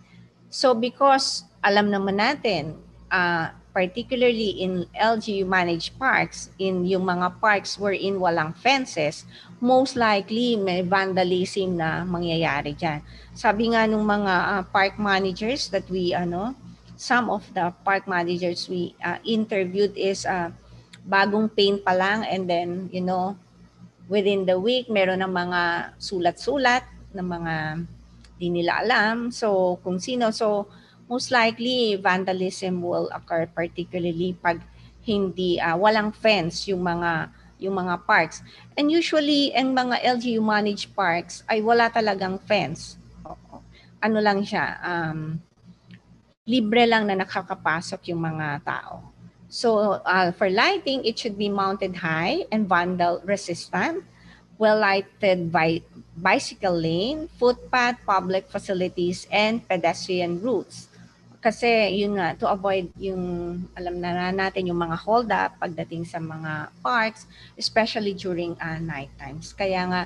[0.52, 2.76] So, because alam naman natin,
[3.12, 9.24] uh, particularly in LGU managed parks, in yung mga parks wherein walang fences,
[9.64, 13.00] most likely may vandalism na mangyayari dyan.
[13.32, 16.52] Sabi nga nung mga uh, park managers that we, ano,
[17.00, 20.52] some of the park managers we uh, interviewed is uh,
[21.08, 23.34] bagong paint pa lang and then, you know,
[24.12, 26.84] within the week, meron ng mga sulat-sulat
[27.16, 27.56] ng mga
[28.42, 29.30] di nila alam.
[29.32, 30.68] So kung sino, so
[31.12, 34.64] most likely vandalism will occur particularly pag
[35.04, 37.28] hindi uh, walang fence yung mga
[37.60, 38.40] yung mga parks.
[38.80, 42.96] And usually ang mga LGU managed parks ay wala talagang fence.
[44.02, 45.38] Ano lang siya, um,
[46.48, 49.06] libre lang na nakakapasok yung mga tao.
[49.52, 54.08] So uh, for lighting, it should be mounted high and vandal resistant
[54.62, 55.82] well-lighted bi-
[56.14, 60.91] bicycle lane, footpath, public facilities, and pedestrian routes.
[61.42, 66.22] Kasi yun nga, to avoid yung, alam na natin, yung mga hold up pagdating sa
[66.22, 67.26] mga parks,
[67.58, 69.50] especially during uh, night times.
[69.58, 70.02] Kaya nga,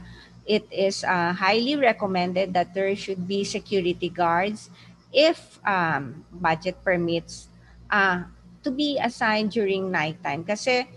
[0.47, 4.71] it is uh, highly recommended that there should be security guards
[5.11, 7.51] if um, budget permits
[7.91, 8.23] uh,
[8.63, 10.47] to be assigned during nighttime.
[10.47, 10.87] Kasi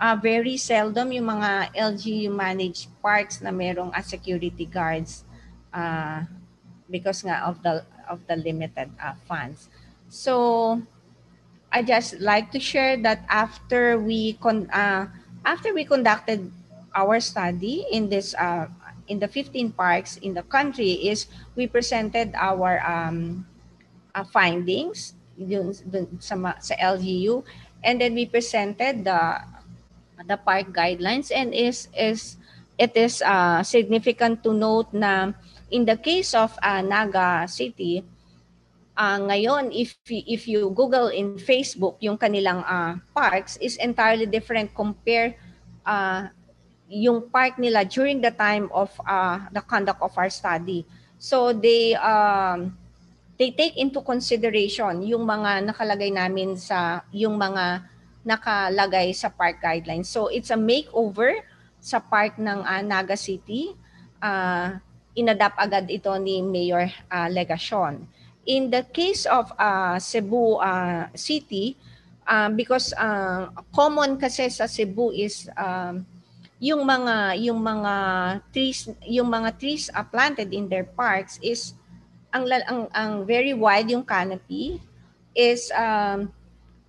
[0.00, 5.22] uh, very seldom yung mga LGU managed parks na merong uh, security guards
[5.70, 6.24] uh,
[6.90, 9.70] because nga of the of the limited uh, funds.
[10.12, 10.76] So
[11.72, 15.08] I just like to share that after we con uh,
[15.40, 16.52] after we conducted
[16.92, 18.68] our study in this uh,
[19.08, 23.48] in the 15 parks in the country is we presented our um,
[24.12, 27.40] uh, findings dun, dun, sa, sa LGU
[27.80, 29.40] and then we presented the
[30.28, 32.36] the park guidelines and is is
[32.76, 35.32] it is uh, significant to note na
[35.72, 38.04] in the case of uh, Naga City
[38.96, 44.72] uh, ngayon if if you Google in Facebook yung kanilang uh, parks is entirely different
[44.76, 45.36] compare
[45.84, 46.28] uh,
[46.92, 50.84] yung park nila during the time of uh, the conduct of our study.
[51.16, 52.76] So they um,
[53.40, 57.88] they take into consideration yung mga nakalagay namin sa yung mga
[58.22, 60.12] nakalagay sa park guidelines.
[60.12, 61.42] So it's a makeover
[61.82, 63.74] sa park ng uh, Naga City.
[64.22, 64.78] Uh,
[65.16, 68.06] inadapt agad ito ni Mayor uh, Legacion.
[68.46, 71.78] In the case of uh, Cebu uh, City,
[72.26, 76.02] uh, because uh, common kasi sa Cebu is um,
[76.62, 77.94] yung mga yung mga
[78.54, 81.74] trees yung mga trees uh, planted in their parks is
[82.30, 84.78] ang ang, ang very wide yung canopy
[85.34, 86.30] is um,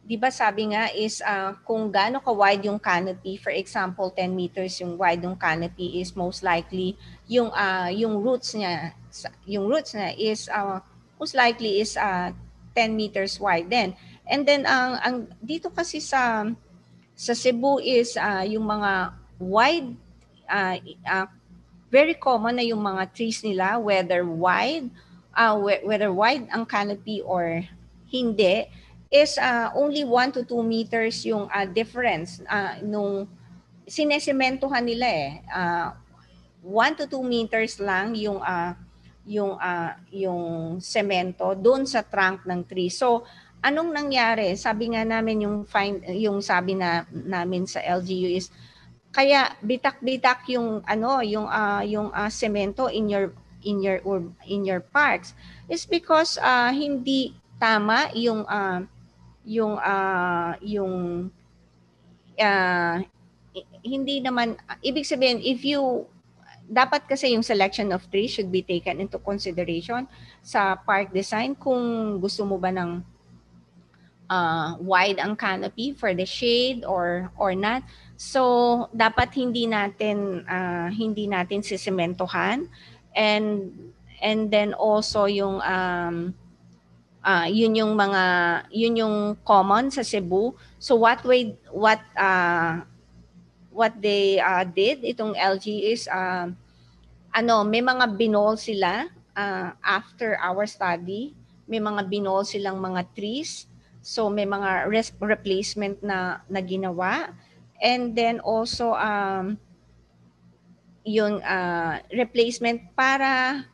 [0.03, 4.35] 'di ba sabi nga is uh, kung gaano ka wide yung canopy, for example, 10
[4.35, 8.91] meters yung wide yung canopy is most likely yung uh, yung roots niya
[9.47, 10.83] yung roots niya is uh,
[11.19, 12.31] most likely is uh,
[12.75, 13.95] 10 meters wide then.
[14.25, 16.47] And then ang ang dito kasi sa
[17.13, 19.93] sa Cebu is uh, yung mga wide
[20.49, 21.27] uh, uh,
[21.93, 24.89] very common na yung mga trees nila whether wide
[25.37, 27.61] uh, whether wide ang canopy or
[28.09, 28.65] hindi
[29.13, 33.29] is uh, only 1 to 2 meters yung uh, difference uh, nung
[33.85, 35.31] sinesementohan nila eh.
[35.53, 35.93] Uh,
[36.65, 38.73] 1 to 2 meters lang yung uh,
[39.23, 42.91] yung uh, yung semento doon sa trunk ng tree.
[42.91, 43.23] So
[43.63, 44.59] anong nangyari?
[44.59, 48.51] Sabi nga namin yung find yung sabi na namin sa LGU is
[49.13, 53.31] kaya bitak-bitak yung ano yung uh, yung uh, semento in your
[53.63, 54.03] in your
[54.43, 55.31] in your parks
[55.71, 57.31] is because uh, hindi
[57.61, 58.83] tama yung uh,
[59.47, 60.93] yung uh, yung
[62.35, 62.95] uh,
[63.85, 66.09] hindi naman ibig sabihin if you
[66.69, 70.07] dapat kasi yung selection of trees should be taken into consideration
[70.41, 73.03] sa park design kung gusto mo ba ng
[74.31, 77.83] uh, wide ang canopy for the shade or or not
[78.15, 82.65] so dapat hindi natin uh, hindi natin sisementohan
[83.13, 83.69] and
[84.23, 86.31] and then also yung um,
[87.23, 88.23] uh, yun yung mga
[88.69, 90.53] yun yung common sa Cebu.
[90.77, 92.83] So what way what uh,
[93.73, 96.47] what they uh, did itong LG is uh,
[97.33, 101.33] ano, may mga binol sila uh, after our study.
[101.65, 103.65] May mga binol silang mga trees.
[104.05, 107.33] So may mga res- replacement na na ginawa.
[107.81, 109.57] And then also um
[111.03, 113.65] yung uh, replacement para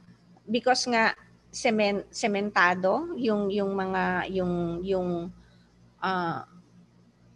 [0.49, 1.13] because nga
[1.53, 5.09] semen, sementado yung yung mga yung yung
[6.01, 6.39] uh,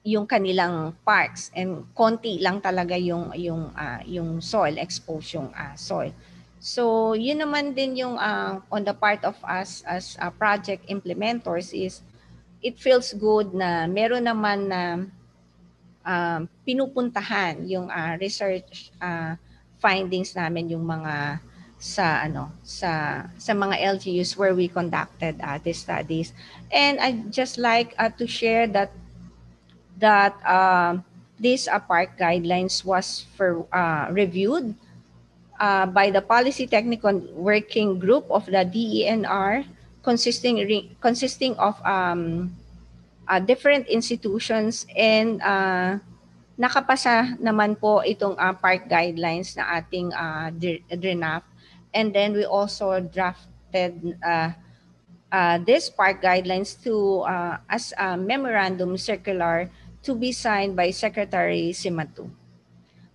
[0.04, 5.76] yung kanilang parks and konti lang talaga yung yung uh, yung soil exposed yung uh,
[5.80, 6.12] soil.
[6.60, 11.72] So yun naman din yung uh, on the part of us as uh, project implementers
[11.72, 12.04] is
[12.60, 14.82] it feels good na meron naman na
[16.04, 19.40] uh, pinupuntahan yung uh, research uh,
[19.80, 21.40] findings namin yung mga
[21.84, 26.32] sa ano sa sa mga LGUs where we conducted uh, these studies
[26.72, 28.96] and I just like uh, to share that
[29.98, 30.98] that uh,
[31.40, 34.76] this uh, park guidelines was for uh, reviewed
[35.60, 39.66] uh, by the Policy Technical Working Group of the DENR,
[40.04, 42.52] consisting re- consisting of um,
[43.28, 46.00] uh, different institutions and uh,
[46.60, 50.52] nakapasa naman po itong uh, park guidelines na ating uh,
[50.92, 51.44] DRENAF.
[51.94, 54.54] And then we also drafted uh,
[55.34, 59.70] uh, this park guidelines to uh, as a memorandum circular
[60.04, 62.30] to be signed by Secretary Simatu.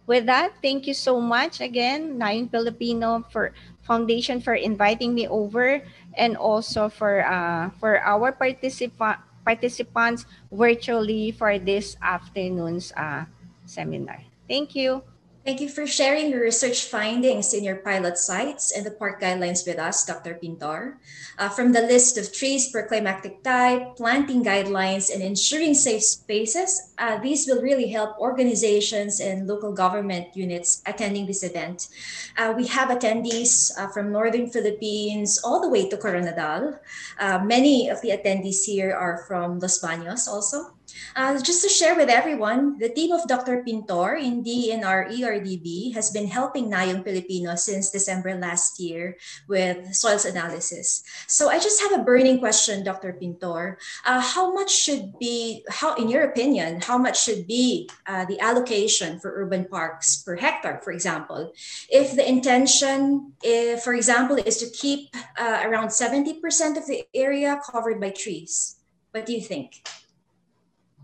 [0.08, 3.52] With that, thank you so much again, Nine Filipino for
[3.84, 5.80] Foundation for inviting me over
[6.16, 13.24] and also for uh, for our participant participants virtually for this afternoon's uh,
[13.64, 14.20] seminar.
[14.48, 15.04] Thank you.
[15.48, 19.64] Thank you for sharing your research findings in your pilot sites and the park guidelines
[19.64, 20.34] with us, Dr.
[20.34, 21.00] Pintor.
[21.38, 26.92] Uh, from the list of trees per climactic type, planting guidelines, and ensuring safe spaces,
[26.98, 31.88] uh, these will really help organizations and local government units attending this event.
[32.36, 36.78] Uh, we have attendees uh, from Northern Philippines all the way to Coronadal.
[37.18, 40.76] Uh, many of the attendees here are from Los Baños also.
[41.16, 43.62] Uh, just to share with everyone, the team of Dr.
[43.62, 49.16] Pintor in DNR ERDB has been helping Nayong Filipino since December last year
[49.48, 51.02] with soils analysis.
[51.26, 53.12] So I just have a burning question, Dr.
[53.12, 53.78] Pintor.
[54.04, 58.40] Uh, how much should be, how in your opinion, how much should be uh, the
[58.40, 61.52] allocation for urban parks per hectare, for example?
[61.88, 66.40] If the intention, if, for example, is to keep uh, around 70%
[66.76, 68.76] of the area covered by trees,
[69.12, 69.82] what do you think?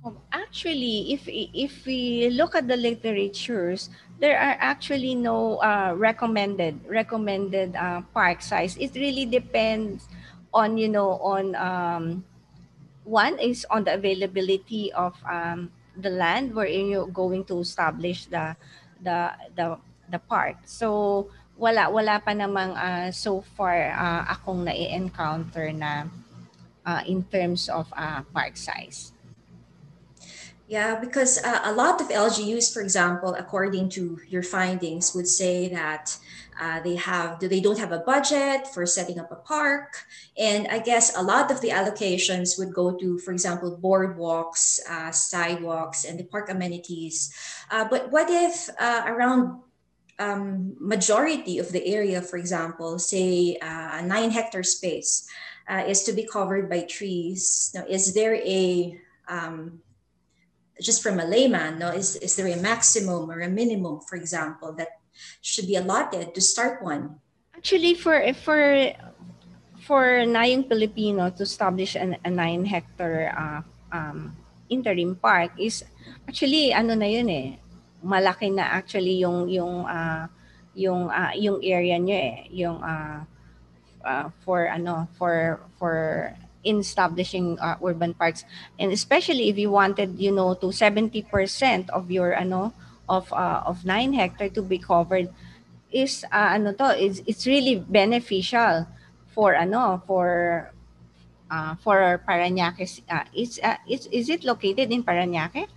[0.05, 3.88] Um, actually, if if we look at the literatures,
[4.20, 8.76] there are actually no uh, recommended recommended uh, park size.
[8.76, 10.05] It really depends
[10.52, 12.05] on you know on um,
[13.09, 18.52] one is on the availability of um, the land wherein you're going to establish the
[19.00, 19.80] the the
[20.12, 20.68] the park.
[20.68, 26.12] So wala wala pa namang uh, so far uh, akong na-encounter na
[26.84, 29.16] uh, in terms of uh, park size.
[30.66, 35.68] Yeah, because uh, a lot of LGUs, for example, according to your findings, would say
[35.68, 36.16] that
[36.58, 40.06] uh, they have they don't have a budget for setting up a park,
[40.38, 45.10] and I guess a lot of the allocations would go to, for example, boardwalks, uh,
[45.12, 47.34] sidewalks, and the park amenities.
[47.70, 49.60] Uh, but what if uh, around
[50.18, 55.28] um, majority of the area, for example, say uh, a nine hectare space,
[55.86, 57.70] is to be covered by trees?
[57.74, 58.98] Now, is there a
[59.28, 59.84] um,
[60.81, 64.72] just from a layman, no, is, is there a maximum or a minimum, for example,
[64.75, 65.01] that
[65.41, 67.20] should be allotted to start one?
[67.57, 68.93] Actually, for for
[69.85, 73.61] for Nayong Filipino to establish an, a nine hectare uh,
[73.95, 74.37] um,
[74.68, 75.85] interim park is
[76.29, 77.49] actually ano na yun eh
[78.05, 80.29] malaki na actually yung yung uh,
[80.77, 83.25] yung uh, yung area niya eh yung uh,
[84.05, 86.29] uh, for ano for for
[86.64, 88.44] in establishing uh, urban parks
[88.78, 91.22] and especially if you wanted you know to 70%
[91.90, 92.72] of your ano
[93.08, 95.28] of uh, of 9 hectare to be covered
[95.92, 98.88] is uh, ano to is it's really beneficial
[99.30, 100.72] for ano for
[101.52, 105.68] uh, for Parañaque uh, it's uh, it's is it located in Parañaque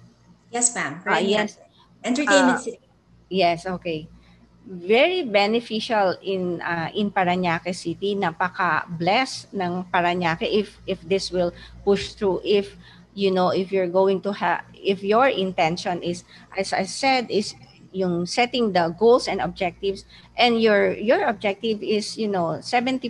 [0.51, 1.03] Yes ma'am.
[1.03, 1.59] Uh, yes.
[2.03, 2.79] Entertainment Uh, City.
[3.29, 4.07] Yes, okay.
[4.68, 8.20] Very beneficial in uh, in Parañaque City.
[8.20, 11.55] Napaka-blessed ng Parañaque if if this will
[11.88, 12.76] push through if
[13.15, 17.55] you know if you're going to have if your intention is as I said is
[17.95, 20.05] yung setting the goals and objectives
[20.38, 23.09] and your your objective is you know 70%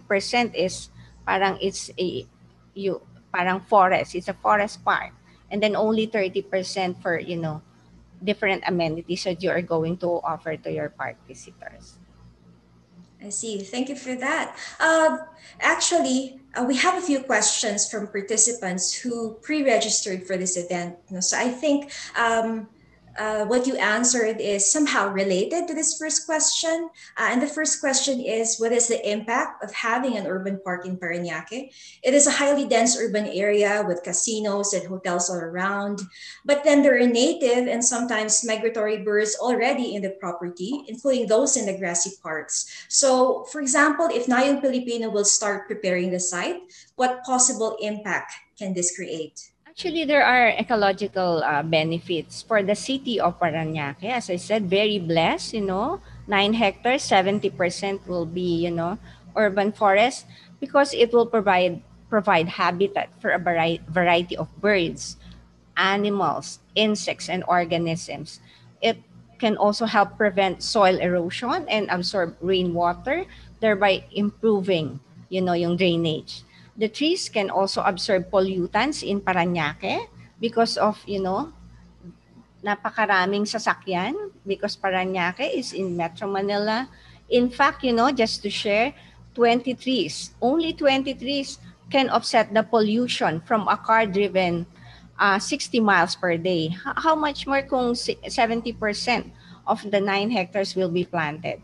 [0.55, 0.93] is
[1.27, 2.23] parang it's a
[2.71, 3.01] you
[3.33, 5.11] parang forest it's a forest park
[5.51, 7.59] and then only 30% for you know
[8.23, 11.97] different amenities that you are going to offer to your park visitors.
[13.21, 13.59] I see.
[13.61, 14.55] Thank you for that.
[14.79, 15.17] Uh,
[15.59, 20.97] actually, uh, we have a few questions from participants who pre-registered for this event.
[21.19, 22.69] So I think um,
[23.17, 26.89] uh, what you answered is somehow related to this first question.
[27.17, 30.85] Uh, and the first question is What is the impact of having an urban park
[30.85, 31.73] in Parañaque?
[32.03, 36.01] It is a highly dense urban area with casinos and hotels all around.
[36.45, 41.57] But then there are native and sometimes migratory birds already in the property, including those
[41.57, 42.69] in the grassy parts.
[42.87, 46.61] So, for example, if Nayong Filipino will start preparing the site,
[46.95, 49.51] what possible impact can this create?
[49.77, 54.09] Actually, there are ecological uh, benefits for the city of Parañaque.
[54.09, 57.53] As I said, very blessed, you know, 9 hectares, 70%
[58.07, 58.97] will be, you know,
[59.35, 60.25] urban forest
[60.59, 65.21] because it will provide provide habitat for a vari- variety of birds,
[65.77, 68.41] animals, insects, and organisms.
[68.81, 68.97] It
[69.37, 73.29] can also help prevent soil erosion and absorb rainwater,
[73.61, 76.41] thereby improving, you know, yung drainage.
[76.77, 80.05] The trees can also absorb pollutants in Paranaque
[80.39, 81.51] because of, you know,
[82.63, 84.13] napakaraming sasakyan
[84.45, 86.85] because Paranaque is in Metro Manila.
[87.29, 88.93] In fact, you know, just to share,
[89.33, 91.59] 20 trees, only 20 trees
[91.89, 94.65] can offset the pollution from a car-driven
[95.19, 96.73] uh, 60 miles per day.
[96.97, 98.73] How much more kung 70%
[99.65, 101.61] of the 9 hectares will be planted?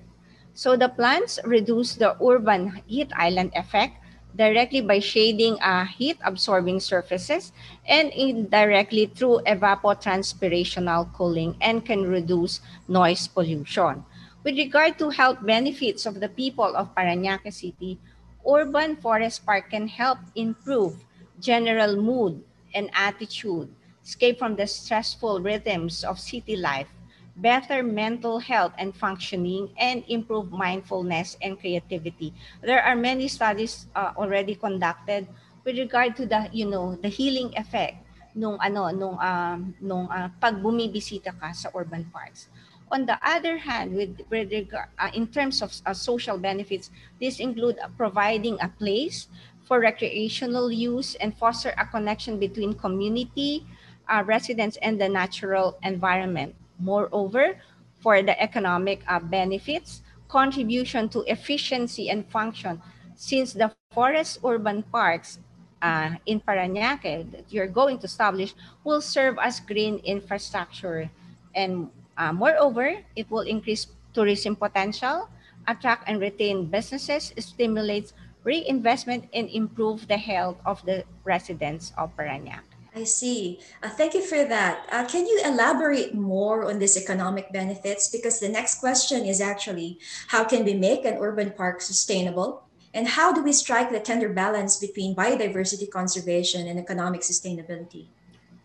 [0.54, 3.98] So the plants reduce the urban heat island effect
[4.36, 7.52] directly by shading uh, heat-absorbing surfaces
[7.88, 14.04] and indirectly through evapotranspirational cooling and can reduce noise pollution.
[14.44, 18.00] With regard to health benefits of the people of Paranaque City,
[18.44, 21.06] urban forest park can help improve
[21.40, 23.70] general mood and attitude,
[24.04, 26.90] escape from the stressful rhythms of city life,
[27.36, 32.34] better mental health and functioning, and improve mindfulness and creativity.
[32.62, 35.28] There are many studies uh, already conducted
[35.66, 37.98] with regard to the, you know, the healing effect
[38.36, 42.50] nung ano nung um, nung uh, pag bumibisita ka sa urban parks.
[42.94, 47.78] On the other hand, with, with uh, in terms of uh, social benefits, this include
[47.82, 49.28] uh, providing a place
[49.66, 53.66] for recreational use and foster a connection between community,
[54.10, 56.54] uh, residents, and the natural environment.
[56.80, 57.58] Moreover,
[58.00, 62.82] for the economic uh, benefits, contribution to efficiency and function,
[63.16, 65.40] since the forest urban parks
[65.82, 71.10] uh, in Paranaque that you're going to establish will serve as green infrastructure.
[71.54, 75.30] And uh, moreover, it will increase tourism potential,
[75.68, 78.14] attract and retain businesses, stimulates
[78.44, 82.73] reinvestment and improve the health of the residents of Parañaque.
[82.96, 83.60] I see.
[83.82, 84.86] Uh, thank you for that.
[84.92, 88.08] Uh, can you elaborate more on these economic benefits?
[88.10, 92.64] Because the next question is actually how can we make an urban park sustainable?
[92.94, 98.06] And how do we strike the tender balance between biodiversity conservation and economic sustainability?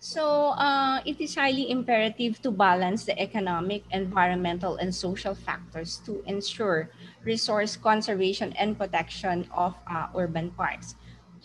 [0.01, 6.23] So uh, it is highly imperative to balance the economic, environmental, and social factors to
[6.27, 6.91] ensure
[7.25, 10.95] resource conservation and protection of uh, urban parks.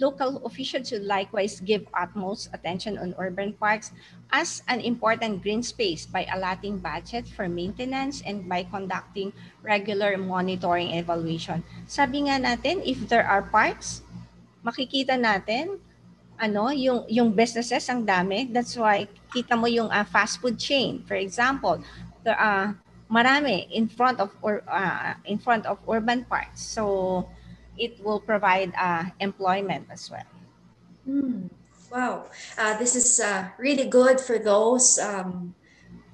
[0.01, 3.93] Local officials should likewise give utmost attention on urban parks
[4.33, 10.97] as an important green space by allotting budget for maintenance and by conducting regular monitoring
[10.97, 11.61] evaluation.
[11.85, 14.01] Sabi nga natin, if there are parks,
[14.65, 15.77] makikita natin
[16.41, 18.49] ano, yung yung businesses ang dami.
[18.49, 21.05] That's why kita mo yung uh, fast food chain.
[21.05, 21.79] For example,
[22.25, 22.73] there are
[23.13, 26.65] marami in front of or uh, in front of urban parks.
[26.65, 27.29] So
[27.77, 30.27] it will provide uh, employment as well.
[31.07, 31.49] Mm,
[31.91, 32.25] wow,
[32.57, 35.55] uh, this is uh, really good for those um,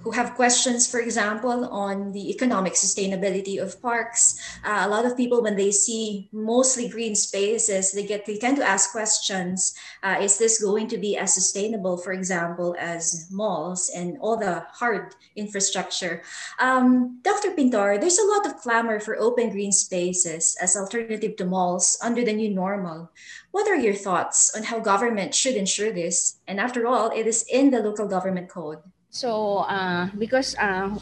[0.01, 4.39] who have questions, for example, on the economic sustainability of parks.
[4.63, 8.57] Uh, a lot of people, when they see mostly green spaces, they get they tend
[8.57, 13.91] to ask questions: uh, Is this going to be as sustainable, for example, as malls
[13.93, 16.23] and all the hard infrastructure?
[16.59, 17.51] Um, Dr.
[17.51, 22.23] Pintor, there's a lot of clamor for open green spaces as alternative to malls under
[22.23, 23.11] the new normal.
[23.51, 26.39] What are your thoughts on how government should ensure this?
[26.47, 28.79] And after all, it is in the local government code.
[29.09, 30.93] So uh, because uh,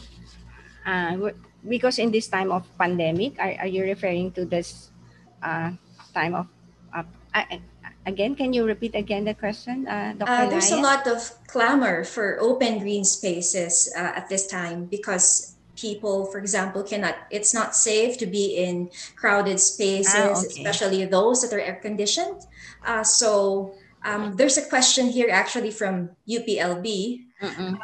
[0.86, 1.30] uh,
[1.66, 4.90] because in this time of pandemic, are, are you referring to this
[5.42, 5.72] uh,
[6.14, 6.46] time of
[6.94, 7.04] uh,
[8.06, 8.34] again?
[8.34, 10.30] Can you repeat again the question, uh, Dr.
[10.30, 15.54] Uh, there's a lot of clamor for open green spaces uh, at this time because
[15.76, 17.14] people, for example, cannot.
[17.30, 20.48] It's not safe to be in crowded spaces, ah, okay.
[20.48, 22.46] especially those that are air conditioned.
[22.84, 23.74] Uh, so.
[24.04, 27.78] Um, there's a question here actually from UPLB um,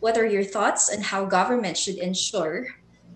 [0.00, 2.68] what are your thoughts on how government should ensure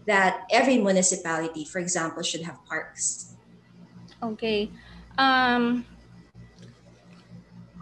[0.07, 3.37] that every municipality, for example, should have parks?
[4.23, 4.71] Okay.
[5.19, 5.85] Um,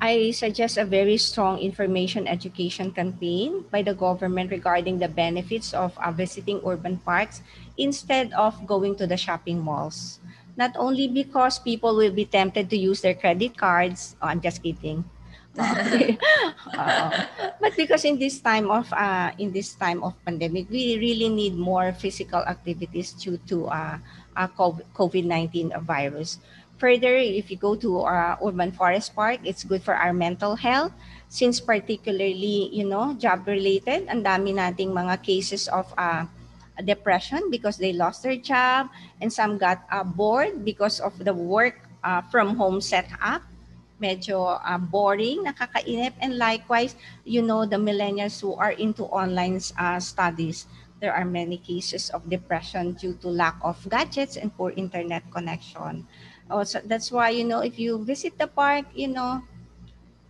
[0.00, 5.96] I suggest a very strong information education campaign by the government regarding the benefits of
[5.98, 7.42] uh, visiting urban parks
[7.78, 10.20] instead of going to the shopping malls.
[10.58, 14.18] Not only because people will be tempted to use their credit cards.
[14.20, 15.06] Oh, I'm just kidding
[15.58, 17.10] uh,
[17.60, 21.58] but because in this time of uh, in this time of pandemic, we really need
[21.58, 23.98] more physical activities due to uh,
[24.38, 24.48] uh
[24.94, 26.38] COVID-19 virus.
[26.78, 30.94] Further, if you go to our urban forest park, it's good for our mental health
[31.26, 36.22] since particularly, you know, job related, ang dami nating mga cases of uh,
[36.84, 38.88] depression because they lost their job
[39.20, 41.74] and some got uh, bored because of the work
[42.04, 43.42] uh, from home setup
[43.98, 46.14] medyo uh, boring, nakakainip.
[46.22, 50.66] And likewise, you know, the millennials who are into online uh, studies,
[51.00, 56.06] there are many cases of depression due to lack of gadgets and poor internet connection.
[56.50, 59.42] Also, that's why, you know, if you visit the park, you know,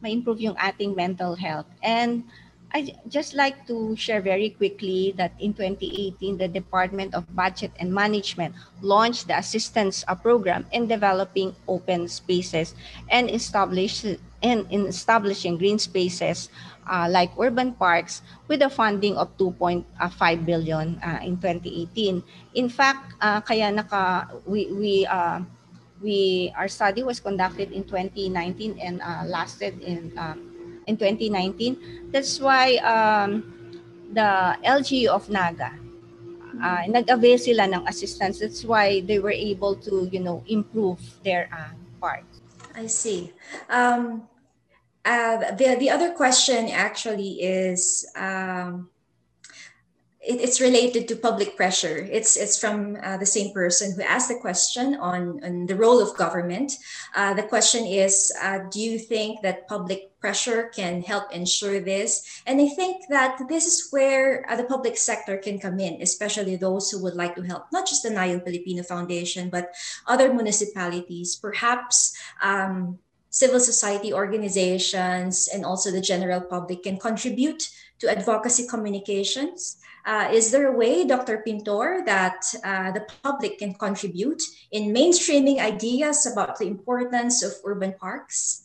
[0.01, 1.67] may improve yung ating mental health.
[1.83, 2.25] And
[2.73, 7.93] I just like to share very quickly that in 2018, the Department of Budget and
[7.93, 12.75] Management launched the assistance uh, program in developing open spaces
[13.09, 16.51] and and in establishing green spaces
[16.87, 19.85] uh, like urban parks with a funding of 2.5
[20.45, 22.23] billion uh, in 2018.
[22.55, 25.41] In fact, uh, kaya naka we we uh,
[26.01, 30.48] we our study was conducted in 2019 and uh, lasted in um,
[30.89, 32.11] in 2019.
[32.11, 33.45] That's why um,
[34.13, 35.77] the LGU of Naga,
[36.63, 38.41] uh, nag-avail sila ng assistance.
[38.41, 42.25] That's why they were able to, you know, improve their uh, part.
[42.75, 43.33] I see.
[43.69, 44.27] Um,
[45.05, 48.89] uh, the, the other question actually is, um,
[50.21, 52.07] it, it's related to public pressure.
[52.11, 56.03] It's it's from uh, the same person who asked the question on, on the role
[56.03, 56.73] of government.
[57.17, 62.43] Uh, the question is, uh, do you think that public pressure can help ensure this?
[62.47, 66.57] And I think that this is where uh, the public sector can come in, especially
[66.57, 69.75] those who would like to help, not just the Nayong Filipino Foundation, but
[70.07, 72.17] other municipalities, perhaps.
[72.43, 72.99] Um,
[73.31, 77.69] civil society organizations and also the general public can contribute
[78.01, 79.77] to advocacy communications
[80.09, 81.43] uh, is there a way, Dr.
[81.45, 84.43] Pintor, that uh, the public can contribute
[84.73, 88.65] in mainstreaming ideas about the importance of urban parks?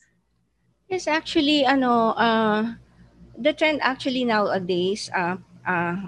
[0.94, 2.78] Yes, actually, ano, uh,
[3.34, 6.06] the trend actually nowadays uh, uh,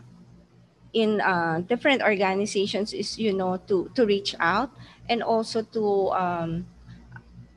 [0.94, 4.70] in uh, different organizations is, you know, to, to reach out
[5.10, 6.70] and also to, um,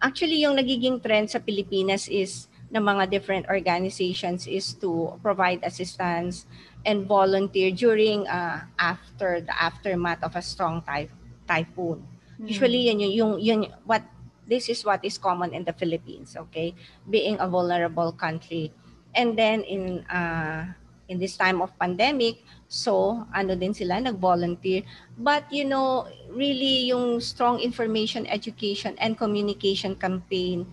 [0.00, 6.48] actually yung nagiging trend sa Pilipinas is ng mga different organizations is to provide assistance
[6.88, 11.12] and volunteer during uh, after the aftermath of a strong typh-
[11.44, 12.00] typhoon.
[12.40, 12.48] Mm-hmm.
[12.48, 14.00] Usually yun yung, yung, yung what
[14.48, 16.74] this is what is common in the Philippines, okay?
[17.04, 18.72] Being a vulnerable country.
[19.14, 20.72] And then in uh,
[21.08, 24.88] in this time of pandemic, so ano din sila nag-volunteer.
[25.16, 30.68] But you know, really yung strong information education and communication campaign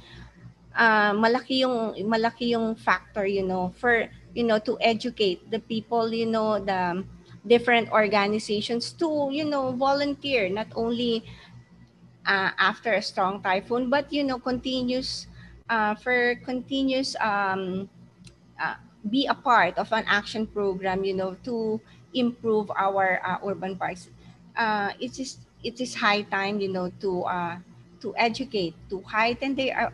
[0.75, 6.11] uh, malaki yung malaki yung factor, you know, for you know, to educate the people,
[6.11, 7.03] you know, the
[7.47, 11.23] different organizations to, you know, volunteer, not only
[12.25, 15.27] uh, after a strong typhoon, but, you know, continuous,
[15.69, 17.89] uh, for continuous, um,
[18.59, 18.75] uh,
[19.09, 21.79] be a part of an action program, you know, to
[22.13, 24.09] improve our uh, urban parks.
[24.57, 27.57] Uh, it is it is high time, you know, to uh,
[28.01, 29.91] to educate, to heighten their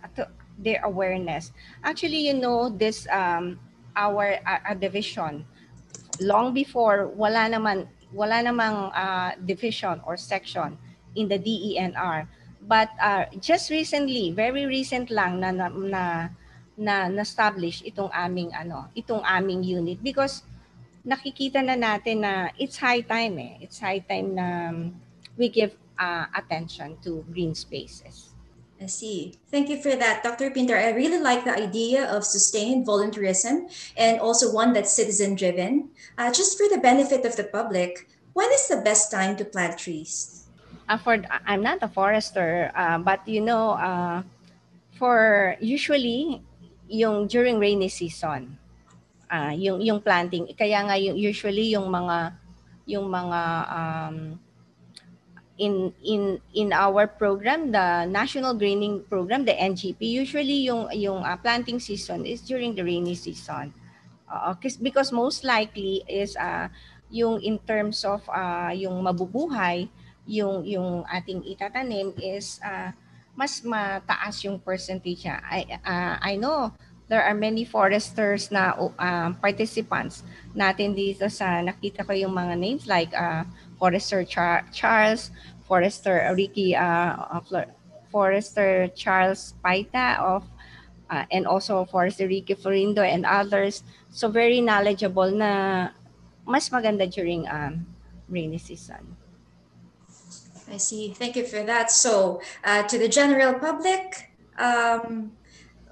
[0.59, 1.51] their awareness.
[1.83, 3.59] Actually, you know, this um,
[3.95, 4.39] our
[4.79, 5.45] division.
[6.21, 10.77] Long before, wala naman wala namang uh, division or section
[11.15, 12.27] in the DENR.
[12.61, 16.29] But uh, just recently, very recent lang na na na,
[16.77, 20.45] na na-establish itong aming ano, itong aming unit because
[21.01, 23.65] nakikita na natin na it's high time eh.
[23.65, 24.93] It's high time na um,
[25.37, 28.31] we give uh, attention to green spaces.
[28.81, 29.37] I see.
[29.51, 30.49] Thank you for that, Dr.
[30.49, 30.75] Pinter.
[30.75, 35.89] I really like the idea of sustained volunteerism and also one that's citizen driven.
[36.17, 39.77] Uh, just for the benefit of the public, when is the best time to plant
[39.77, 40.40] trees?
[40.91, 41.15] Uh, for
[41.47, 44.27] I'm not a forester, uh, but you know, uh,
[44.99, 46.43] for usually
[46.91, 48.59] yung during rainy season,
[49.31, 50.51] uh, yung yung planting.
[50.51, 52.35] Kaya nga yung usually yung mga
[52.91, 54.35] yung mga um,
[55.55, 61.37] in in in our program the national greening program the NGP usually yung yung uh,
[61.37, 63.69] planting season is during the rainy season
[64.25, 66.65] uh, because most likely is uh,
[67.13, 69.85] yung in terms of uh, yung mabubuhay
[70.25, 72.93] yung yung ating itatanim is uh,
[73.33, 75.25] mas mataas yung percentage.
[75.25, 76.73] I uh, I know
[77.11, 80.23] there are many foresters na uh, participants
[80.55, 83.43] natin dito sa nakita ko yung mga names like uh,
[83.75, 85.31] Forester Char- Charles,
[85.67, 87.41] Forester Ricky, uh,
[88.11, 90.47] Forester Charles Paita of,
[91.09, 93.83] uh, and also Forester Ricky Florindo and others.
[94.11, 95.89] So very knowledgeable na
[96.47, 97.87] mas maganda during um,
[98.29, 99.19] rainy season.
[100.71, 101.13] I see.
[101.13, 101.91] Thank you for that.
[101.91, 105.33] So, uh, to the general public, um,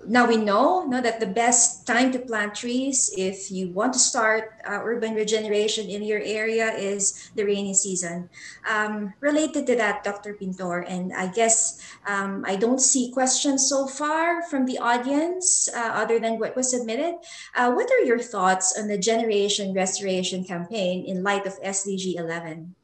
[0.07, 3.99] now we know, know that the best time to plant trees if you want to
[3.99, 8.29] start uh, urban regeneration in your area is the rainy season.
[8.69, 10.33] Um, related to that, Dr.
[10.35, 15.91] Pintor, and I guess um, I don't see questions so far from the audience uh,
[15.93, 17.15] other than what was submitted.
[17.53, 22.75] Uh, what are your thoughts on the generation restoration campaign in light of SDG 11?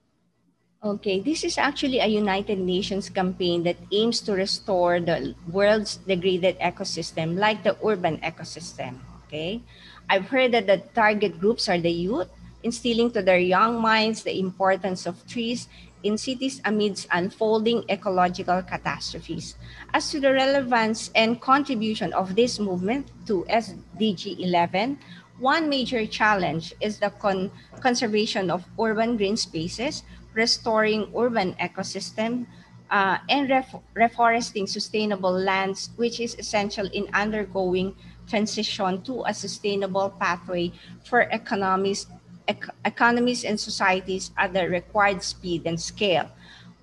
[0.86, 6.62] Okay, this is actually a United Nations campaign that aims to restore the world's degraded
[6.62, 9.02] ecosystem like the urban ecosystem.
[9.26, 9.66] Okay,
[10.08, 12.30] I've heard that the target groups are the youth,
[12.62, 15.68] instilling to their young minds the importance of trees
[16.06, 19.58] in cities amidst unfolding ecological catastrophes.
[19.90, 25.02] As to the relevance and contribution of this movement to SDG 11,
[25.40, 27.50] one major challenge is the con-
[27.82, 30.04] conservation of urban green spaces,
[30.36, 32.46] restoring urban ecosystem,
[32.92, 37.96] uh, and ref- reforesting sustainable lands, which is essential in undergoing
[38.28, 40.72] transition to a sustainable pathway
[41.04, 42.08] for economies,
[42.48, 46.30] ec- economies and societies at the required speed and scale.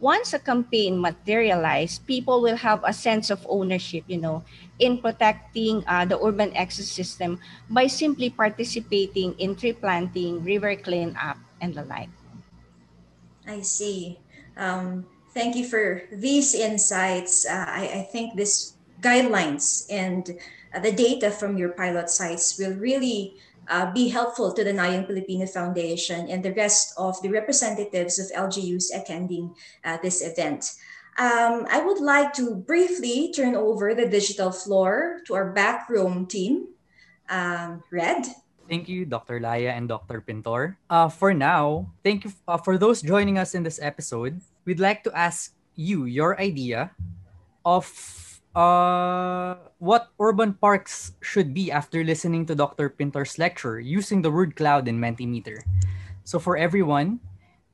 [0.00, 4.42] Once a campaign materializes, people will have a sense of ownership, you know,
[4.80, 7.38] in protecting uh, the urban ecosystem
[7.70, 12.10] by simply participating in tree planting, river cleanup, and the like.
[13.46, 14.18] I see.
[14.56, 17.46] Um, thank you for these insights.
[17.46, 20.38] Uh, I, I, think this guidelines and
[20.74, 23.34] uh, the data from your pilot sites will really
[23.68, 28.30] uh, be helpful to the Nayong Pilipino Foundation and the rest of the representatives of
[28.30, 30.74] LGUs attending uh, this event.
[31.18, 36.68] Um, I would like to briefly turn over the digital floor to our backroom team.
[37.28, 38.26] Um, Red,
[38.72, 39.36] Thank you, Dr.
[39.36, 40.24] Laya and Dr.
[40.24, 40.80] Pintor.
[40.88, 44.40] Uh, for now, thank you uh, for those joining us in this episode.
[44.64, 46.88] We'd like to ask you your idea
[47.68, 47.84] of
[48.56, 52.88] uh, what urban parks should be after listening to Dr.
[52.88, 55.60] Pintor's lecture using the word cloud in Mentimeter.
[56.24, 57.20] So for everyone,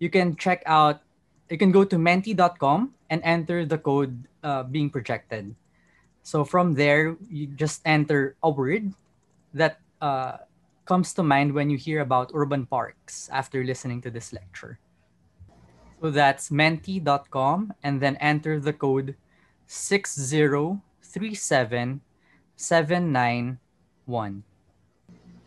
[0.03, 1.07] you can check out,
[1.47, 5.55] you can go to menti.com and enter the code uh, being projected.
[6.27, 8.91] So from there, you just enter a word
[9.55, 10.39] that uh,
[10.89, 14.81] comes to mind when you hear about urban parks after listening to this lecture.
[16.01, 19.15] So that's menti.com and then enter the code
[19.69, 22.01] 6037791.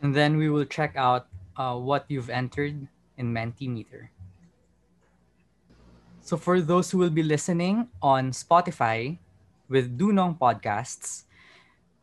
[0.01, 1.25] And then we will check out
[1.57, 2.87] uh, what you've entered
[3.17, 4.09] in Mentimeter.
[6.21, 9.17] So for those who will be listening on Spotify
[9.69, 11.23] with Dunong podcasts,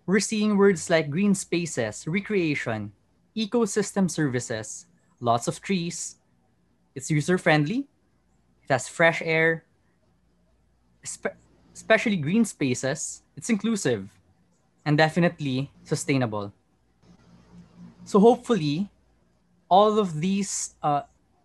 [0.07, 2.93] we're seeing words like green spaces, recreation,
[3.39, 4.86] ecosystem services,
[5.20, 6.16] lots of trees.
[6.95, 7.86] It's user friendly.
[8.64, 9.64] It has fresh air,
[11.72, 13.22] especially green spaces.
[13.36, 14.11] It's inclusive
[14.84, 16.53] and definitely sustainable.
[18.05, 18.91] So hopefully,
[19.68, 21.03] all of these uh,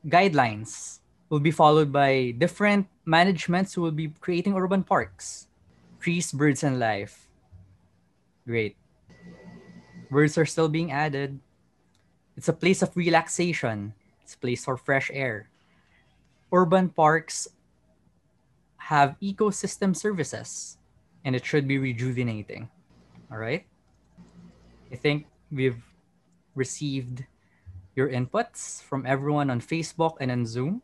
[0.08, 5.48] guidelines will be followed by different managements who will be creating urban parks.
[6.00, 7.28] Trees, birds, and life.
[8.48, 8.76] Great.
[10.10, 11.39] Birds are still being added.
[12.36, 13.94] It's a place of relaxation.
[14.22, 15.50] It's a place for fresh air.
[16.52, 17.48] Urban parks
[18.78, 20.78] have ecosystem services
[21.26, 22.70] and it should be rejuvenating.
[23.32, 23.66] All right?
[24.92, 25.82] I think we've
[26.56, 27.26] received
[27.96, 30.82] your inputs from everyone on Facebook and on Zoom.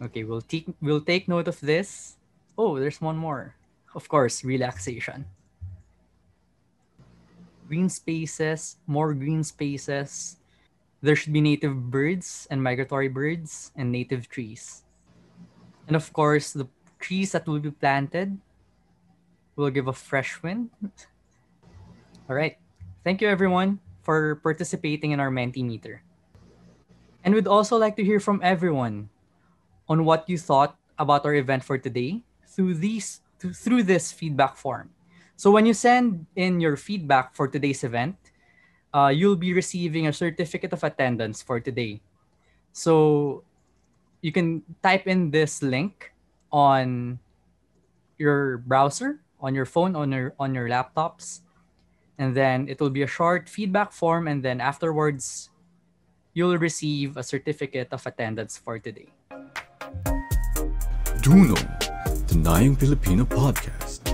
[0.00, 2.18] Okay, we'll take we'll take note of this.
[2.56, 3.54] Oh, there's one more.
[3.94, 5.26] Of course, relaxation
[7.68, 10.36] green spaces, more green spaces.
[11.04, 14.82] There should be native birds and migratory birds and native trees.
[15.86, 16.66] And of course, the
[16.98, 18.40] trees that will be planted
[19.54, 20.70] will give a fresh wind.
[22.28, 22.56] All right.
[23.04, 26.00] Thank you, everyone, for participating in our Mentimeter.
[27.24, 29.08] And we'd also like to hear from everyone
[29.88, 34.90] on what you thought about our event for today through these through this feedback form.
[35.38, 38.18] So when you send in your feedback for today's event,
[38.90, 42.02] uh, you'll be receiving a certificate of attendance for today.
[42.74, 43.44] So
[44.20, 46.10] you can type in this link
[46.50, 47.20] on
[48.18, 51.46] your browser, on your phone, on your on your laptops,
[52.18, 55.54] and then it will be a short feedback form, and then afterwards,
[56.34, 59.14] you'll receive a certificate of attendance for today.
[61.22, 61.62] Dunong,
[62.26, 64.07] the Nayong Filipino podcast.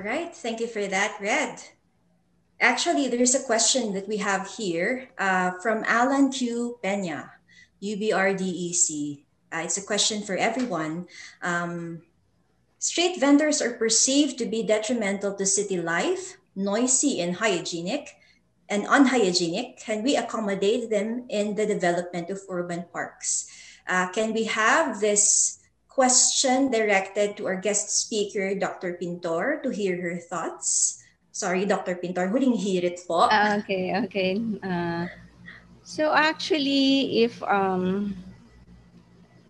[0.00, 1.60] All right, thank you for that, Red.
[2.58, 6.78] Actually, there's a question that we have here uh, from Alan Q.
[6.82, 7.30] Pena,
[7.82, 9.20] UBRDEC.
[9.52, 11.06] Uh, it's a question for everyone.
[11.42, 12.00] Um,
[12.78, 18.16] Street vendors are perceived to be detrimental to city life, noisy and hygienic,
[18.70, 19.84] and unhygienic.
[19.84, 23.52] Can we accommodate them in the development of urban parks?
[23.86, 25.59] Uh, can we have this
[26.00, 28.96] question directed to our guest speaker, Dr.
[28.96, 30.96] Pintor, to hear her thoughts?
[31.28, 32.00] Sorry, Dr.
[32.00, 33.28] Pintor, huling hirit po.
[33.28, 34.40] Uh, okay, okay.
[34.64, 35.12] Uh,
[35.84, 38.16] so actually, if um,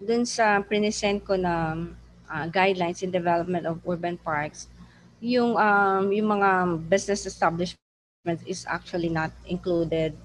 [0.03, 1.87] dun sa present ko na
[2.27, 4.67] uh, guidelines in development of urban parks,
[5.23, 10.19] yung um, yung mga business establishments is actually not included.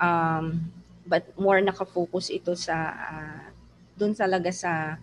[0.00, 0.72] Um,
[1.04, 3.51] but more nakafocus ito sa uh,
[3.98, 4.96] dun talaga sa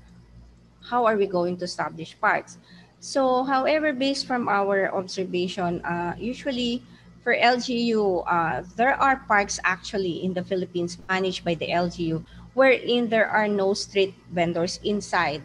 [0.90, 2.58] how are we going to establish parks.
[3.00, 6.84] So, however, based from our observation, uh, usually
[7.24, 12.24] for LGU, uh, there are parks actually in the Philippines managed by the LGU
[12.54, 15.42] wherein there are no street vendors inside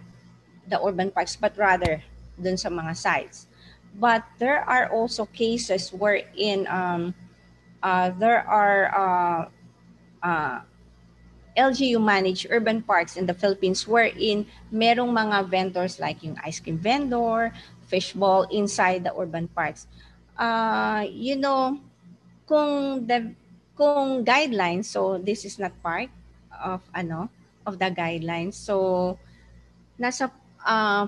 [0.67, 2.03] the urban parks, but rather
[2.41, 3.47] dun sa mga sites.
[3.95, 7.15] But there are also cases wherein um,
[7.83, 9.43] uh, there are uh,
[10.27, 10.61] uh,
[11.55, 16.79] LGU managed urban parks in the Philippines wherein merong mga vendors like yung ice cream
[16.79, 17.55] vendor,
[17.87, 19.87] fishball inside the urban parks.
[20.35, 21.79] Uh, you know,
[22.47, 23.31] kung the
[23.79, 26.11] kung guidelines, so this is not part
[26.51, 27.31] of ano
[27.63, 28.59] of the guidelines.
[28.59, 29.19] So
[29.95, 30.31] nasa
[30.67, 31.07] uh,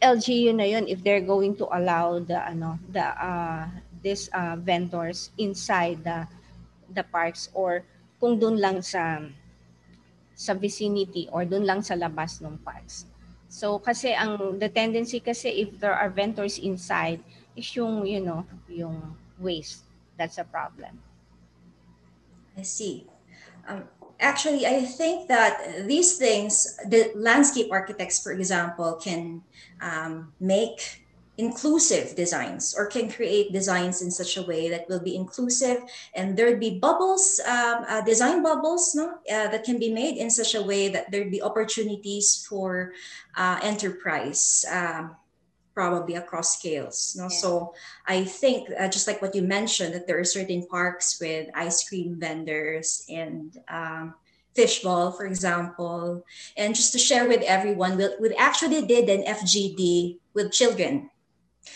[0.00, 3.68] LGU na yun if they're going to allow the ano the uh,
[4.00, 6.24] this uh, vendors inside the
[6.88, 7.84] the parks or
[8.16, 9.20] kung doon lang sa
[10.34, 13.06] sa vicinity or doon lang sa labas ng parks.
[13.52, 17.20] So kasi ang the tendency kasi if there are vendors inside
[17.52, 19.84] is yung you know yung waste.
[20.16, 21.00] That's a problem.
[22.56, 23.08] I see.
[23.68, 23.84] Um,
[24.20, 29.42] actually, I think that these things, the landscape architects, for example, can
[29.80, 31.01] um, make
[31.38, 35.78] inclusive designs or can create designs in such a way that will be inclusive
[36.14, 40.28] and there'd be bubbles um, uh, design bubbles no uh, that can be made in
[40.30, 42.92] such a way that there'd be opportunities for
[43.36, 45.16] uh, enterprise um,
[45.74, 47.14] probably across scales.
[47.16, 47.24] No?
[47.24, 47.28] Yeah.
[47.28, 47.74] So
[48.06, 51.88] I think uh, just like what you mentioned, that there are certain parks with ice
[51.88, 54.14] cream vendors and um,
[54.56, 56.24] fishball, for example.
[56.56, 61.10] And just to share with everyone, we, we actually did an FGD with children.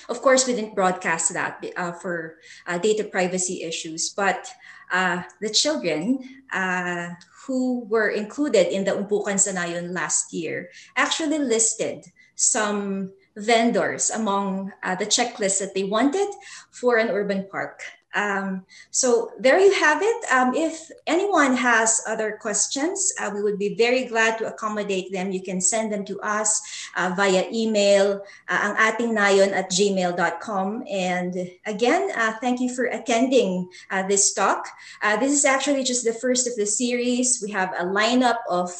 [0.09, 4.49] Of course, we didn't broadcast that uh, for uh, data privacy issues, but
[4.93, 6.23] uh, the children
[6.53, 7.11] uh,
[7.47, 14.95] who were included in the Umpukan Sanayon last year actually listed some vendors among uh,
[14.95, 16.29] the checklists that they wanted
[16.71, 17.83] for an urban park.
[18.17, 20.33] Um, so there you have it.
[20.33, 25.31] Um, if anyone has other questions, uh, we would be very glad to accommodate them.
[25.31, 30.85] You can send them to us uh, via email, uh, ang ating nayon at gmail.com.
[30.91, 34.67] And again, uh, thank you for attending uh, this talk.
[35.03, 37.45] Uh, this is actually just the first of the series.
[37.45, 38.73] We have a lineup of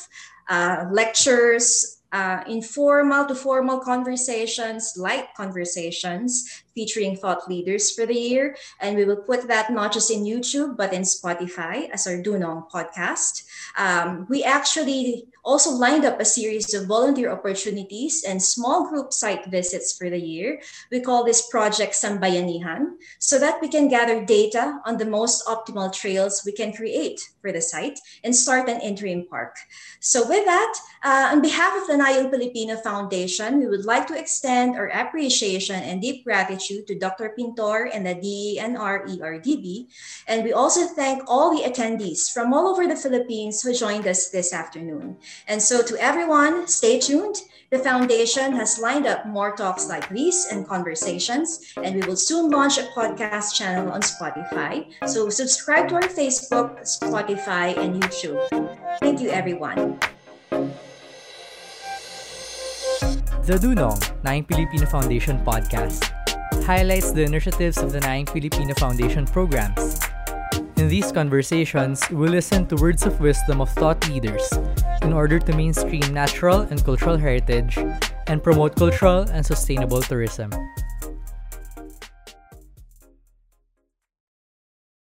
[0.91, 8.57] lectures, uh, informal to formal conversations, light conversations featuring thought leaders for the year.
[8.81, 12.71] And we will put that not just in YouTube, but in Spotify as our Dunong
[12.71, 13.45] podcast.
[13.77, 19.47] Um, we actually also lined up a series of volunteer opportunities and small group site
[19.47, 20.61] visits for the year.
[20.91, 25.93] We call this Project Sambayanihan so that we can gather data on the most optimal
[25.93, 29.55] trails we can create for the site and start an interim park.
[30.01, 30.75] So with that,
[31.05, 35.77] uh, on behalf of the Nayong Filipino Foundation, we would like to extend our appreciation
[35.77, 37.31] and deep gratitude to Dr.
[37.39, 39.87] Pintor and the DENR ERDB.
[40.27, 44.53] And we also thank all the attendees from all over the Philippines joined us this
[44.53, 45.17] afternoon.
[45.49, 47.37] And so to everyone, stay tuned.
[47.71, 52.51] The foundation has lined up more talks like these and conversations, and we will soon
[52.51, 54.87] launch a podcast channel on Spotify.
[55.07, 58.39] So subscribe to our Facebook, Spotify, and YouTube.
[59.01, 59.99] Thank you, everyone.
[63.47, 66.11] The Dunong, Nayong Filipino Foundation podcast
[66.65, 69.99] highlights the initiatives of the Nayong Filipino Foundation programs
[70.77, 74.47] in these conversations, we listen to words of wisdom of thought leaders
[75.03, 77.79] in order to mainstream natural and cultural heritage
[78.27, 80.51] and promote cultural and sustainable tourism.